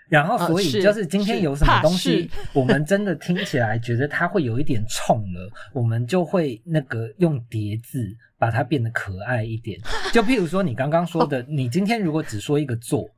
[0.07, 9.79] 然后所以就是今天有什么东西，我们真的听起来觉得它会有一点冲了，我们就会那个用叠字把它变得可爱一点。
[10.13, 13.09] 就譬如说你刚刚说的，你今天如果只说一个做。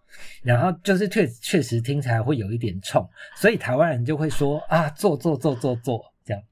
[0.43, 6.43] 然后就是确确实听起来会有一点冲，所以台湾人就会说啊，做做做做做这样，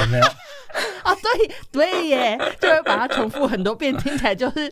[0.00, 0.24] 有没有？
[1.08, 4.70] 啊，对对耶，就会把它重复很多遍，听起来就是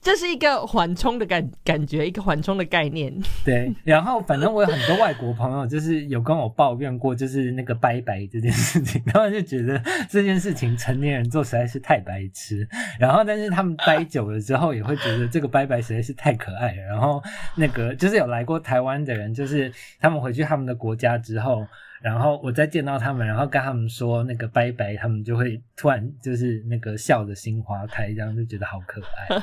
[0.00, 3.12] 这是一个缓冲的感感觉，一个缓冲的概念。
[3.44, 12.66] 对，然后反正我有很多外国朋友，就是有跟我抱怨过，就是那个拜拜这件事情，他们就觉得这件事情成年人做实在是太白痴。
[12.98, 16.82] 然后，但是他们待 久了之后，也会觉得这个拜拜实在是太可爱了。
[16.82, 17.22] 然后，
[17.56, 21.66] 那个就是有来过台湾的人，就是他们回去他们的国家之后。
[22.02, 29.36] 然后我再见到他们，然后跟他们说那个拜拜，他们就会突然就是那个笑着心花开，这样就觉得好可爱。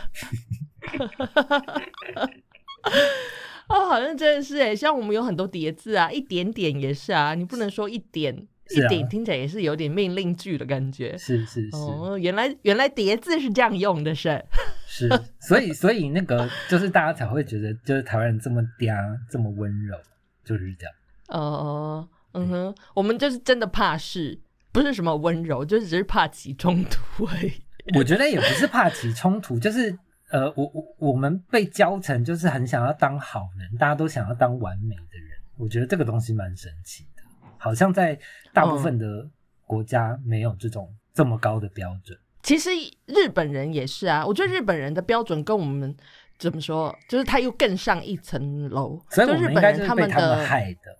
[3.70, 8.36] 哦，好像真的是哎，像我们有很多叠字啊，一点点也是啊，你不能说一点
[8.72, 11.16] 一点，听起来也是有点命令句的感觉。
[11.18, 14.44] 是是是，哦，原来原来叠字是这样用的，是。
[14.86, 15.08] 是，
[15.40, 19.96] 所以所以那个就是大家才会觉得，就是台湾人这么嗲，这么温柔，
[20.44, 20.96] 就是这样。
[21.28, 22.10] 哦。
[22.34, 24.40] 嗯哼，我们就是真的怕事，
[24.72, 27.54] 不是什么温柔，就是只是怕起冲突而已。
[27.96, 29.98] 我觉得也不是怕起冲突，就是
[30.30, 35.40] 呃，我我我们被教成就是很想要当好人，大家都想要当完美的人。
[35.58, 37.24] 我觉得这个东西蛮神奇的，
[37.58, 38.18] 好像在
[38.54, 39.28] 大部分的
[39.66, 42.18] 国家没有这种这么高的标准。
[42.44, 42.70] 其实
[43.08, 45.94] 日本人也是啊，我觉得日本人的标准跟我们
[46.38, 49.02] 怎么说，就是他又更上一层楼。
[49.10, 50.96] 所以我们应该是被他们害的。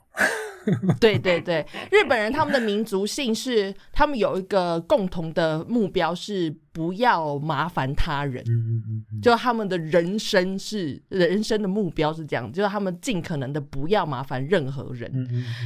[1.00, 8.44] 对对对，日本人他们的民族性是，他们有一个共同的目标是不要麻烦他人，
[9.22, 15.12] 就他们的人生是人生的目标是这样，就是他们尽可能的不要麻烦任何人，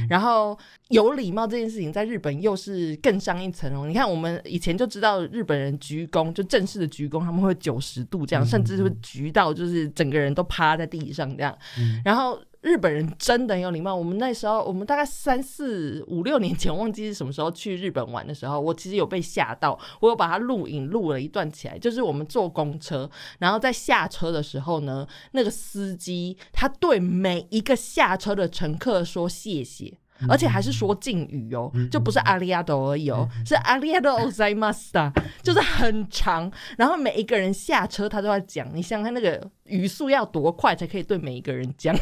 [0.08, 3.86] 然后有礼貌这件事情在日本又是更上一层楼。
[3.86, 11.56] 你看我们以前就知道日本人鞠躬，就正式的鞠躬，他们会九十度这样，甚至会鞠到就是整个人都趴在地上这样，
[12.04, 12.40] 然后。
[12.64, 13.94] 日本人真的很有礼貌。
[13.94, 19.78] 我们那时候，我们大概三四五六年前，忘记是什么时候去日本玩的时候，我其实有被吓到。
[20.00, 29.98] 我有把它录影录了一段起来，就是我们坐公车，然后在下车的时候呢，那个司机他对每一个下车的乘客说谢谢。
[30.28, 35.12] 而且还是说敬语哦，就不是阿里亚多而已哦，是阿里亚多欧塞马斯达，
[35.42, 36.50] 就是很长。
[36.78, 38.68] 然后每一个人下车，他都要讲。
[38.74, 41.94] 你想想看，那个语速要多快才可以对每一个人讲？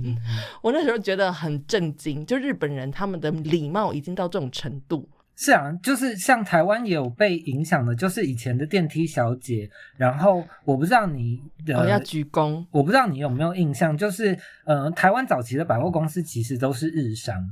[0.62, 5.08] 我那时候觉得很震惊，就日本人他们的礼貌已经到这种程度。
[5.36, 17.44] 是啊，就是像台湾也有被影响的，就是以前的电梯小姐，然后我不知道你的要鞠躬，我不知道你有没有印象，就是呃，台湾早期的百货公司其实都是日商，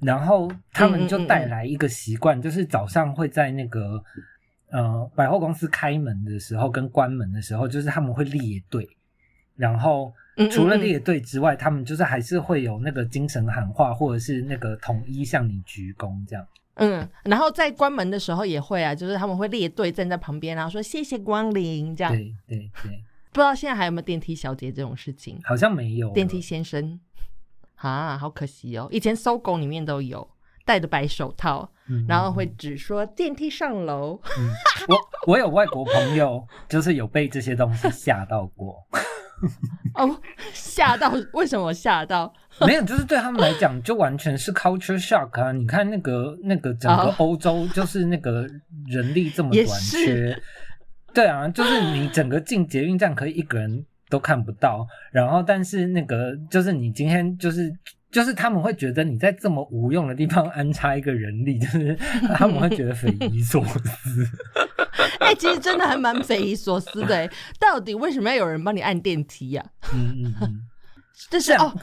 [0.00, 4.02] 然后他们就带来一个习惯，就是早上会在那个
[4.70, 8.88] 呃百货公司开门的时候跟关门的时候，就是他们会列队，
[9.54, 10.12] 然后
[10.50, 16.44] 除了列队之外，他们就是还是会有那个精神喊话，或者是那个统一向你鞠躬这样。
[16.74, 22.12] 嗯，然后在关门的时候也会啊，就是他们会列队站在旁边，然后说谢谢光临这样。
[22.12, 25.38] 对对对，不知道现在还有没有电梯小姐这种事情？
[25.44, 26.10] 好像没有。
[26.12, 26.98] 电梯先生
[27.74, 28.88] 啊，好可惜哦。
[28.90, 30.26] 以前搜狗里面都有
[30.64, 31.70] 戴着白手套，
[32.08, 34.20] 然后会只说电梯上楼。
[34.88, 34.96] 我
[35.26, 38.86] 我有外国朋友，就是有被这些东西吓到过。
[39.94, 40.20] 哦，
[40.52, 41.12] 吓到？
[41.32, 42.32] 为什么吓到？
[42.66, 45.50] 没有，就是对他们来讲，就完全是 culture shock 啊！
[45.52, 48.46] 你看那个那个整个欧洲，就是那个
[48.86, 50.36] 人力这么短缺，
[51.14, 57.72] 对啊，就是你整个进捷运站可以一个人都看不到，然后但是那个就是你今天就是
[58.10, 61.96] 就是他们会觉得你在这么无用的地方安插一个人力，就是
[62.34, 64.26] 他们会觉得匪夷所思。
[65.20, 69.64] 哎，其实真的还蛮匪夷所思的，到底为什么要有人帮你按电梯呀？
[69.94, 70.62] 嗯 嗯嗯，
[71.30, 71.74] 这是哦。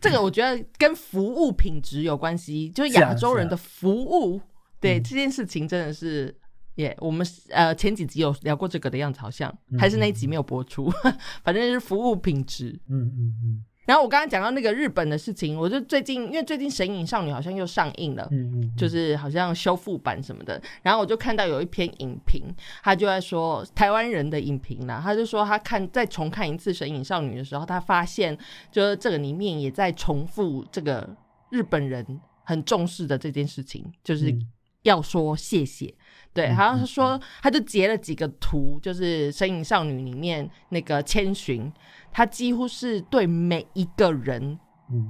[0.00, 4.40] 这个我觉得跟服务品质有关系，就是亚洲人的服务，
[4.80, 6.36] 对这件事情真的是，
[6.76, 10.90] 耶，我们呃前几集有聊过这个的样子，好像还是那一集没有播出，
[11.44, 13.64] 反正是服务品质，嗯嗯嗯。
[13.88, 20.60] 然后我刚刚讲到那个日本的事情，我就最近因为最近《神隐少女》好像又上映了，嗯嗯，就是好像修复版什么的。
[20.82, 28.36] 然后我就看到有一篇影评，他就在说台湾人的影评呢，他就说他看再重看一次《神隐少女》的时候，他发现
[28.70, 31.08] 就是这个里面也在重复这个
[31.48, 34.36] 日本人很重视的这件事情，就是
[34.82, 35.94] 要说谢谢。
[36.32, 41.72] 对，好像是说他就截了几个图，就是《神影少女》里面那个千寻。
[42.10, 44.58] 他几乎是对每一个人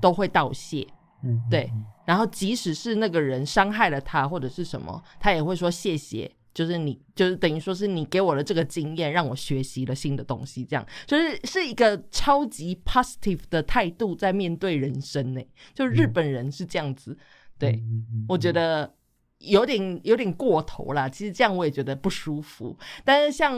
[0.00, 0.86] 都会道谢，
[1.22, 1.70] 嗯，对。
[2.04, 6.30] 然后即使是那个人伤害了他或者是什么，他也会说谢谢。
[6.54, 10.64] 就是你，就是等于说是你给我的这个经验，让我学习了新的东西。
[10.64, 15.40] 这样就是是一个超级 positive 的态度在面对人生呢。
[15.72, 17.16] 就日本人是这样子，
[17.58, 17.80] 对
[18.28, 18.92] 我觉得
[19.38, 21.08] 有点有点过头啦。
[21.08, 22.76] 其实这样我也觉得不舒服。
[23.04, 23.54] 但是像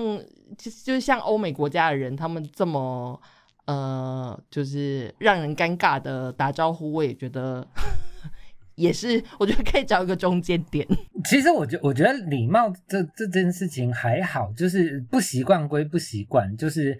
[0.56, 3.20] 就就是像欧美国家的人，他们这么。
[3.66, 7.64] 呃，就是让人尴尬的打招呼，我也觉得
[8.74, 10.84] 也是，我觉得可以找一个中间点。
[11.24, 16.98] 其实，我觉我觉得礼貌这这件事情还好，就是不习惯归不习惯，就是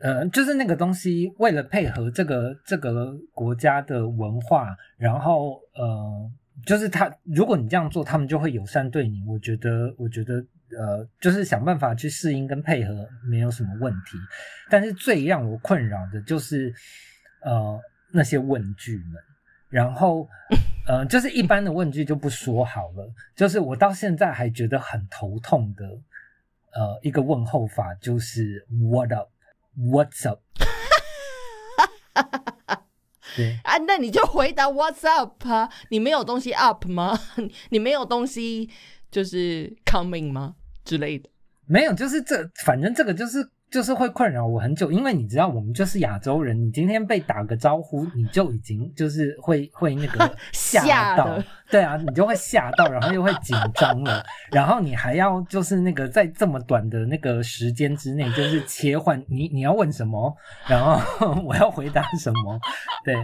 [0.00, 6.28] 呃，就是那个东西，为了配合这个这个国家的文化，然后呃，
[6.66, 9.22] 就是他如果你这样做，他们就会友善对你。
[9.26, 10.44] 我觉得，我觉得。
[10.78, 14.16] 呃，就是想办法去适应跟配合，没有什么问题。
[14.70, 16.72] 但是最让我困扰的就是，
[17.42, 17.76] 呃，
[18.12, 19.20] 那些问句们。
[19.68, 20.28] 然后，
[20.86, 23.12] 呃，就是一般的问句就不说好了。
[23.34, 25.84] 就是我到现在还觉得很头痛的，
[26.72, 30.40] 呃，一个问候法就是 “What up”，“What's up”
[32.14, 32.84] 哈哈哈。
[33.36, 35.68] 对啊，那你就回答 “What's up” 啊？
[35.90, 37.18] 你没有东西 up 吗？
[37.70, 38.68] 你没有东西
[39.10, 40.54] 就是 coming 吗？
[40.84, 41.28] 之类的，
[41.66, 51.38] 没有，就是这，反正这个就是就是会困扰我很久，因为你知道，我们就是亚洲人，你今天被打个招呼，你就已经就是会会那个 吓到，
[51.70, 62.58] 对啊，你就会吓到，然后又会紧张了，然后你还要就是那个在这么短的那个时间之内，就是切换你你要问什么，然后 我要回答什么，
[63.04, 63.14] 对，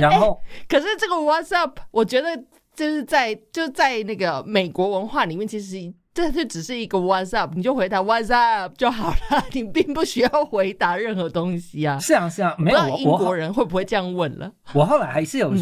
[0.00, 2.34] 然后可是这个 What's up，我觉得
[2.74, 5.92] 就是在就在那个美国文化里面，其实。
[6.18, 11.96] 这就只是一个 What's up，你就回答 What's up 就好了， 你并不需要回答任何东西啊。
[12.00, 14.52] 是啊，是啊，没有英国人会不会这样问了？
[14.72, 15.54] 我后来还是有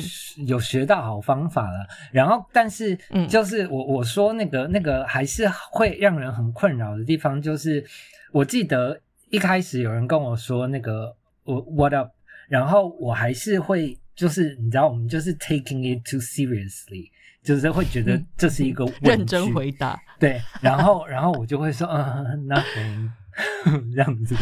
[0.47, 1.87] 有学到好方法了。
[2.11, 2.99] 然后，但是
[3.29, 7.85] 就是我我说那个那个还是会让人很困扰的地方，就是
[8.33, 8.99] 我记得
[9.29, 12.13] 一开始有人跟我说那个我 What up，
[12.49, 17.11] 然后我还是会就是你知道，我们就是 taking it too seriously。
[17.47, 23.09] 就是会觉得这是一个认真回答，对，然后 然后我就会说嗯，nothing
[23.95, 24.35] 这样子，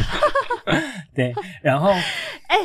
[1.13, 1.31] 对，
[1.61, 1.91] 然后
[2.47, 2.57] 哎，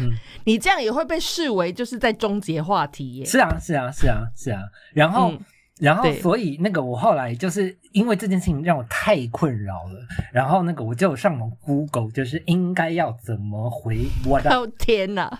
[0.00, 0.10] 嗯，
[0.44, 3.24] 你这样也会被视为就是在终结话题耶？
[3.26, 4.62] 是啊，是啊，是啊，是啊，
[4.94, 5.34] 然后
[5.78, 10.00] 然后所以那个我后来就是因为这件事情让我太困扰了，
[10.32, 15.38] 然后那个我就上网 Google，就是应该要怎么回我的，哦天哪！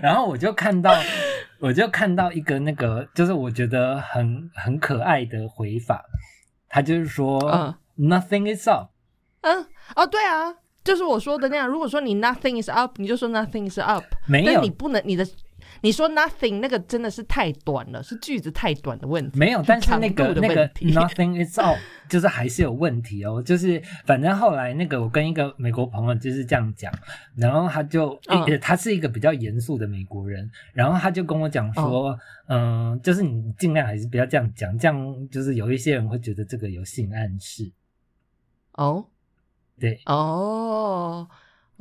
[0.00, 0.94] 然后我就看到，
[1.58, 6.04] 我就看到一个那个，就是我觉得很很可爱的回法，
[6.68, 8.90] 他就是说、嗯 nothing is up。
[9.42, 9.66] 嗯，
[9.96, 11.68] 哦，对啊，就是我说的那样。
[11.68, 14.04] 如果说你 nothing is up，你就说 nothing is up。
[14.26, 15.26] 没有但你不能你的
[15.82, 19.38] 你说 nothing 那个真的是太短了，是句子太短的问题。
[19.38, 21.76] 没有，但是那个那个 nothing is all
[22.08, 23.42] 就是还是有问题哦。
[23.42, 26.92] 就是反正后来那个我跟一个美国朋友就是这样讲，
[27.34, 28.18] 然后他就、
[28.60, 32.16] 他是一个比较严肃的美国人，然后他就跟我讲说，
[32.46, 37.70] 嗯、就是你尽量还是不要这样讲，这样就是有一些人会觉得这个有性暗示。
[38.74, 39.04] 哦
[39.80, 41.28] 对哦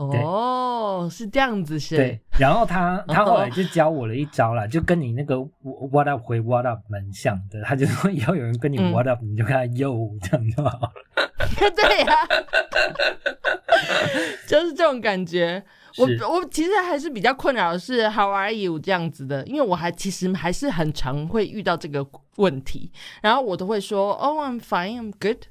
[0.10, 1.96] 哦，是这样子是？
[1.98, 5.38] 对，然后他 他后来哦就教我了一招啦，就跟你那个
[5.92, 7.62] what up 回 what up 蛮像的。
[7.64, 10.92] 他就说以后有人跟你嗯 what up，、你就跟他 yo 这样就好了。
[11.76, 12.16] 对呀、
[14.48, 15.64] 就是这种感觉。
[15.98, 22.06] 我我其实还是比较困扰的是 How are you 这样子的，因为我还其实还是很常会遇到这个
[22.38, 22.90] 问题，
[23.22, 25.44] 然后我都会说 Oh I'm fine I'm good，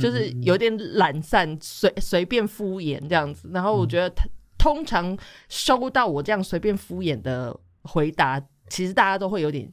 [0.00, 3.50] 就是嗯有点懒散，随随便敷衍这样子。
[3.52, 4.24] 然后我觉得他
[4.56, 5.16] 通常
[5.48, 9.70] 收到我这样随便敷衍的回答，其实大家都会有点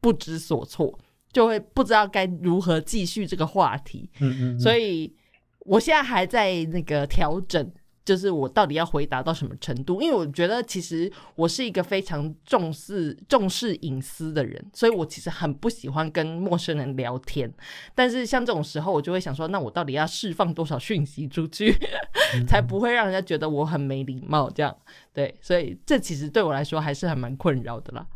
[0.00, 0.98] 不知所措，
[1.32, 4.10] 就会不知道该如何继续这个话题。
[4.20, 5.16] 嗯嗯，所以以
[5.60, 7.72] 我现在还在那个调整，
[8.04, 10.02] 就是我到底要回答到什么程度？
[10.02, 17.50] 因为我觉得其实我是一个非常重视重视隐私的人，所以我其实很不喜欢跟陌生人聊天。
[17.94, 21.74] 但是像这种时候，我就会想说，那我到底要释放多少讯息出去，
[22.46, 24.50] 才不会让人家觉得我很没礼貌？
[24.50, 24.76] 这样
[25.14, 28.06] 对，所以这其实对我来说还是很蛮困扰的啦。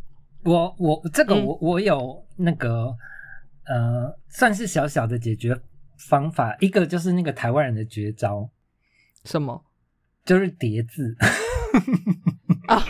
[0.44, 2.94] 我我这个嗯我我有那个
[3.64, 5.58] 呃，算是小小的解决
[6.08, 8.48] 方法，一个就是那个台湾人的绝招，
[9.24, 9.64] 什么
[10.28, 11.16] 就是叠字，
[12.68, 12.84] 啊？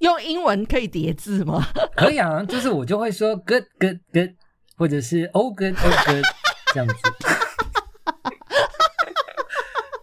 [0.00, 1.64] 用英文可以叠字吗？
[1.94, 4.30] 可以啊，就是我就会说 good good good，
[4.76, 6.24] 或者是 oh good oh good
[6.74, 6.94] 这样子。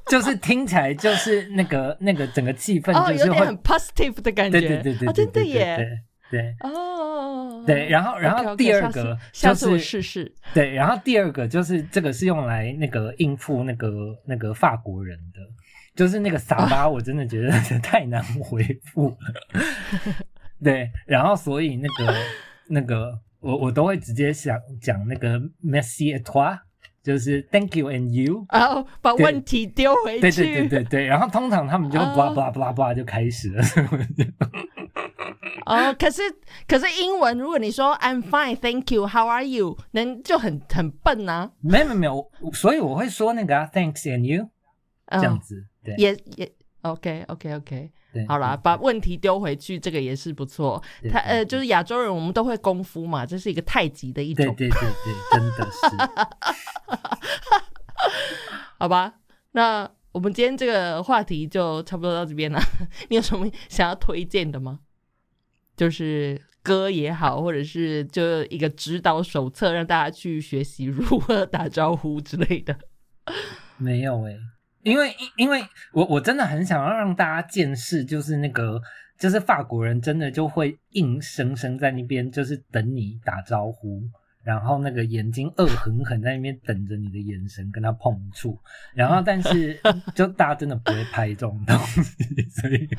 [0.07, 5.75] 就是听起来就是那个那个整个气氛哦，就是会有点很 positive 的感觉，对对对对哦，真的对对耶。
[5.75, 5.99] 对
[6.39, 10.33] 对哦，对，然后然后第二个下次我就是试试。
[10.53, 13.89] 对，然后第二个就是这个是用来那个应付那个
[14.25, 15.41] 那个法国人的，
[15.95, 19.17] 就是那个傻巴，我真的觉得 太难回复了。
[20.63, 22.13] 对，然后所以那个
[22.67, 26.57] 那个我我都会直接想讲那个 merci et toi，
[27.03, 28.45] 就是 thank you and you。
[28.49, 30.21] 然后把对问题丢回去。
[30.21, 33.63] 对对对对对，然后通常他们就哦 blah blah blah blah 就开始了。
[35.65, 36.21] 哦，可是
[36.67, 44.49] 可是英文，如果你说 I'm fine, thank you, how are you，那就很很笨呐、没有没有没有，所以我会说那个、啊、thanks and you
[45.05, 45.19] 啊。
[45.19, 45.67] 这样子。
[45.83, 50.81] 对，也也 OK OK OK，对好啦，把问题丢回去，这个也是不错。
[51.09, 55.79] 他呃，就是亚洲人，我们都会功夫嘛，这是一个太极的一种，对对对对，真的是。
[58.77, 59.13] 好吧？
[59.51, 62.59] 那我们今天这个话题就差不多到这边了。
[63.09, 64.79] 你有什么想要推荐的吗？
[65.75, 72.77] 就是歌也好，或者是就一个指导手册，让大家去学习如何打招呼之类的。
[73.77, 74.37] 没有诶、
[74.83, 78.81] 因为因因为我我真的很想要让大家见识，就是那个
[79.17, 84.03] 就是法国人真的就会硬生生在那边就是等你打招呼，
[84.43, 88.59] 然后那个眼睛恶狠狠在那边等着你的眼神跟他碰触，
[88.93, 89.79] 然后但是
[90.13, 92.89] 就大家真的不会拍这种东西，所以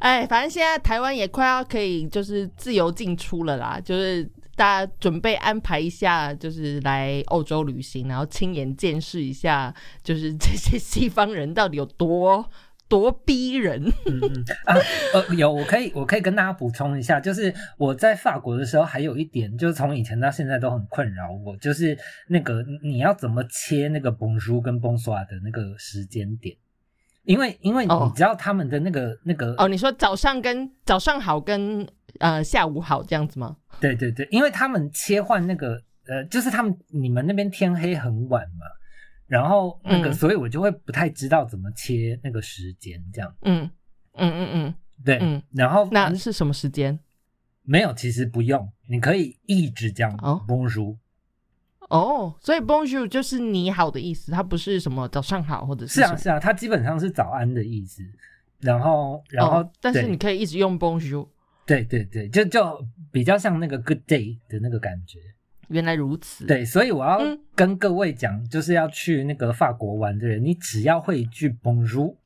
[0.00, 4.28] 哎，反正现在台湾也快要可以就是自由进出了啦，就是
[4.62, 12.48] 大家准备安排一下，就是来欧洲旅行，然后亲眼见识一下，就是这些西方人到底有多
[12.86, 13.82] 多逼人。
[14.06, 14.76] 嗯嗯啊
[15.14, 21.98] 呃有我可以我可以跟大家补充一下，就是我在法国的时候还有一点，就是从以前到现在都很困扰我，就是
[22.28, 26.56] 那个你要怎么切那个蓬舒跟蓬索尔的那个时间点。
[27.24, 31.86] 因为因为哦你知道他们的那个、那个哦，你说早上跟早上好跟
[32.18, 33.56] 呃下午好这样子吗？
[33.80, 38.66] 对对对，因为他们切换那个呃，就是他们你们那边天黑很晚嘛，
[39.26, 43.34] 然后那个、嗯所以我就会不太知道怎么切那个时间这样。
[43.42, 43.70] 嗯
[44.14, 46.98] 嗯嗯嗯，对，嗯然后那是什么时间？
[47.64, 50.96] 没有，其实不用，你可以一直讲哦 bonjour。
[51.92, 58.02] 哦，所以 Bonjour 就是你好的意思，它不是什么早上好或者是是啊，是啊，它基本上是早安的意思。
[58.60, 61.28] 然后，然后，哦但是你可以一直用 Bonjour。
[61.66, 65.18] 对对对，就就比较像那个 good day 的那个感觉。
[65.68, 72.16] 原来如此。，对，所以我要嗯跟各位讲，就是要去那个法国玩的人，你只要会一句 bonjour，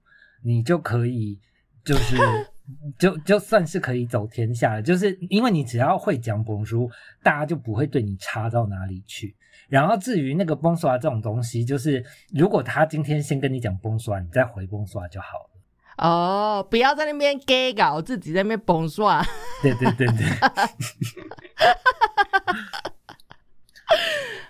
[0.42, 1.40] 你就可以
[1.84, 2.16] 就是
[2.98, 6.90] 就就算是可以走天下了，就是因为你只要会讲 Bonjour，，
[7.22, 9.34] 大家就不会对你差到哪里去。
[9.68, 15.50] 然后至于那个崩刷这种东西，就是如果他今天先跟你讲崩刷，你再回崩刷就好了。
[15.98, 19.24] 哦，不要在那边 gay 搞，自己在那边崩刷。
[19.62, 20.26] 对对对对。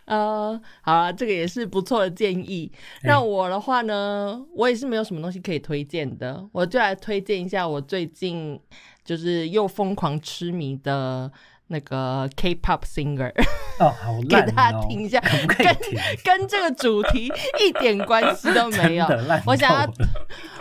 [0.07, 2.73] 呃， 好啊，这个也是不错的建议。
[3.05, 8.61] 那我的话呢，我也是没有什么东西可以推荐的，我就来推荐一下我最近
[9.05, 11.31] 就是又疯狂痴迷的
[11.69, 13.33] 那个 K-pop singer。
[13.79, 14.47] 哦，好烂哦！
[14.47, 15.77] 给大家听一下，跟
[16.25, 19.07] 跟这个主题一点关系都没有。
[19.47, 19.93] 我想要，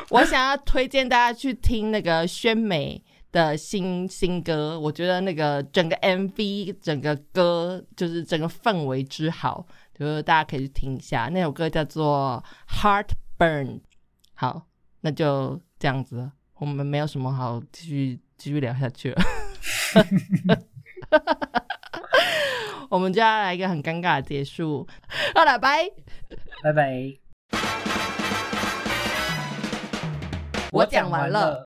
[0.10, 3.04] 我想要推荐大家去听那个宣美。
[3.32, 11.28] 的新新歌，我觉得那个整个 MV 整个歌就是整个氛围之好，就是大家可以去听一下。
[11.34, 12.42] 那首歌叫做
[12.82, 13.66] 《Heart Burn》。
[14.36, 14.68] 好，
[15.02, 19.22] 那就这样子，我们没有什么好继续继续聊下去了。
[22.90, 24.88] 我们就要来一个很尴尬的结束。
[25.34, 25.90] 好了，拜
[26.64, 27.14] 拜拜。
[30.72, 31.64] 我讲完了。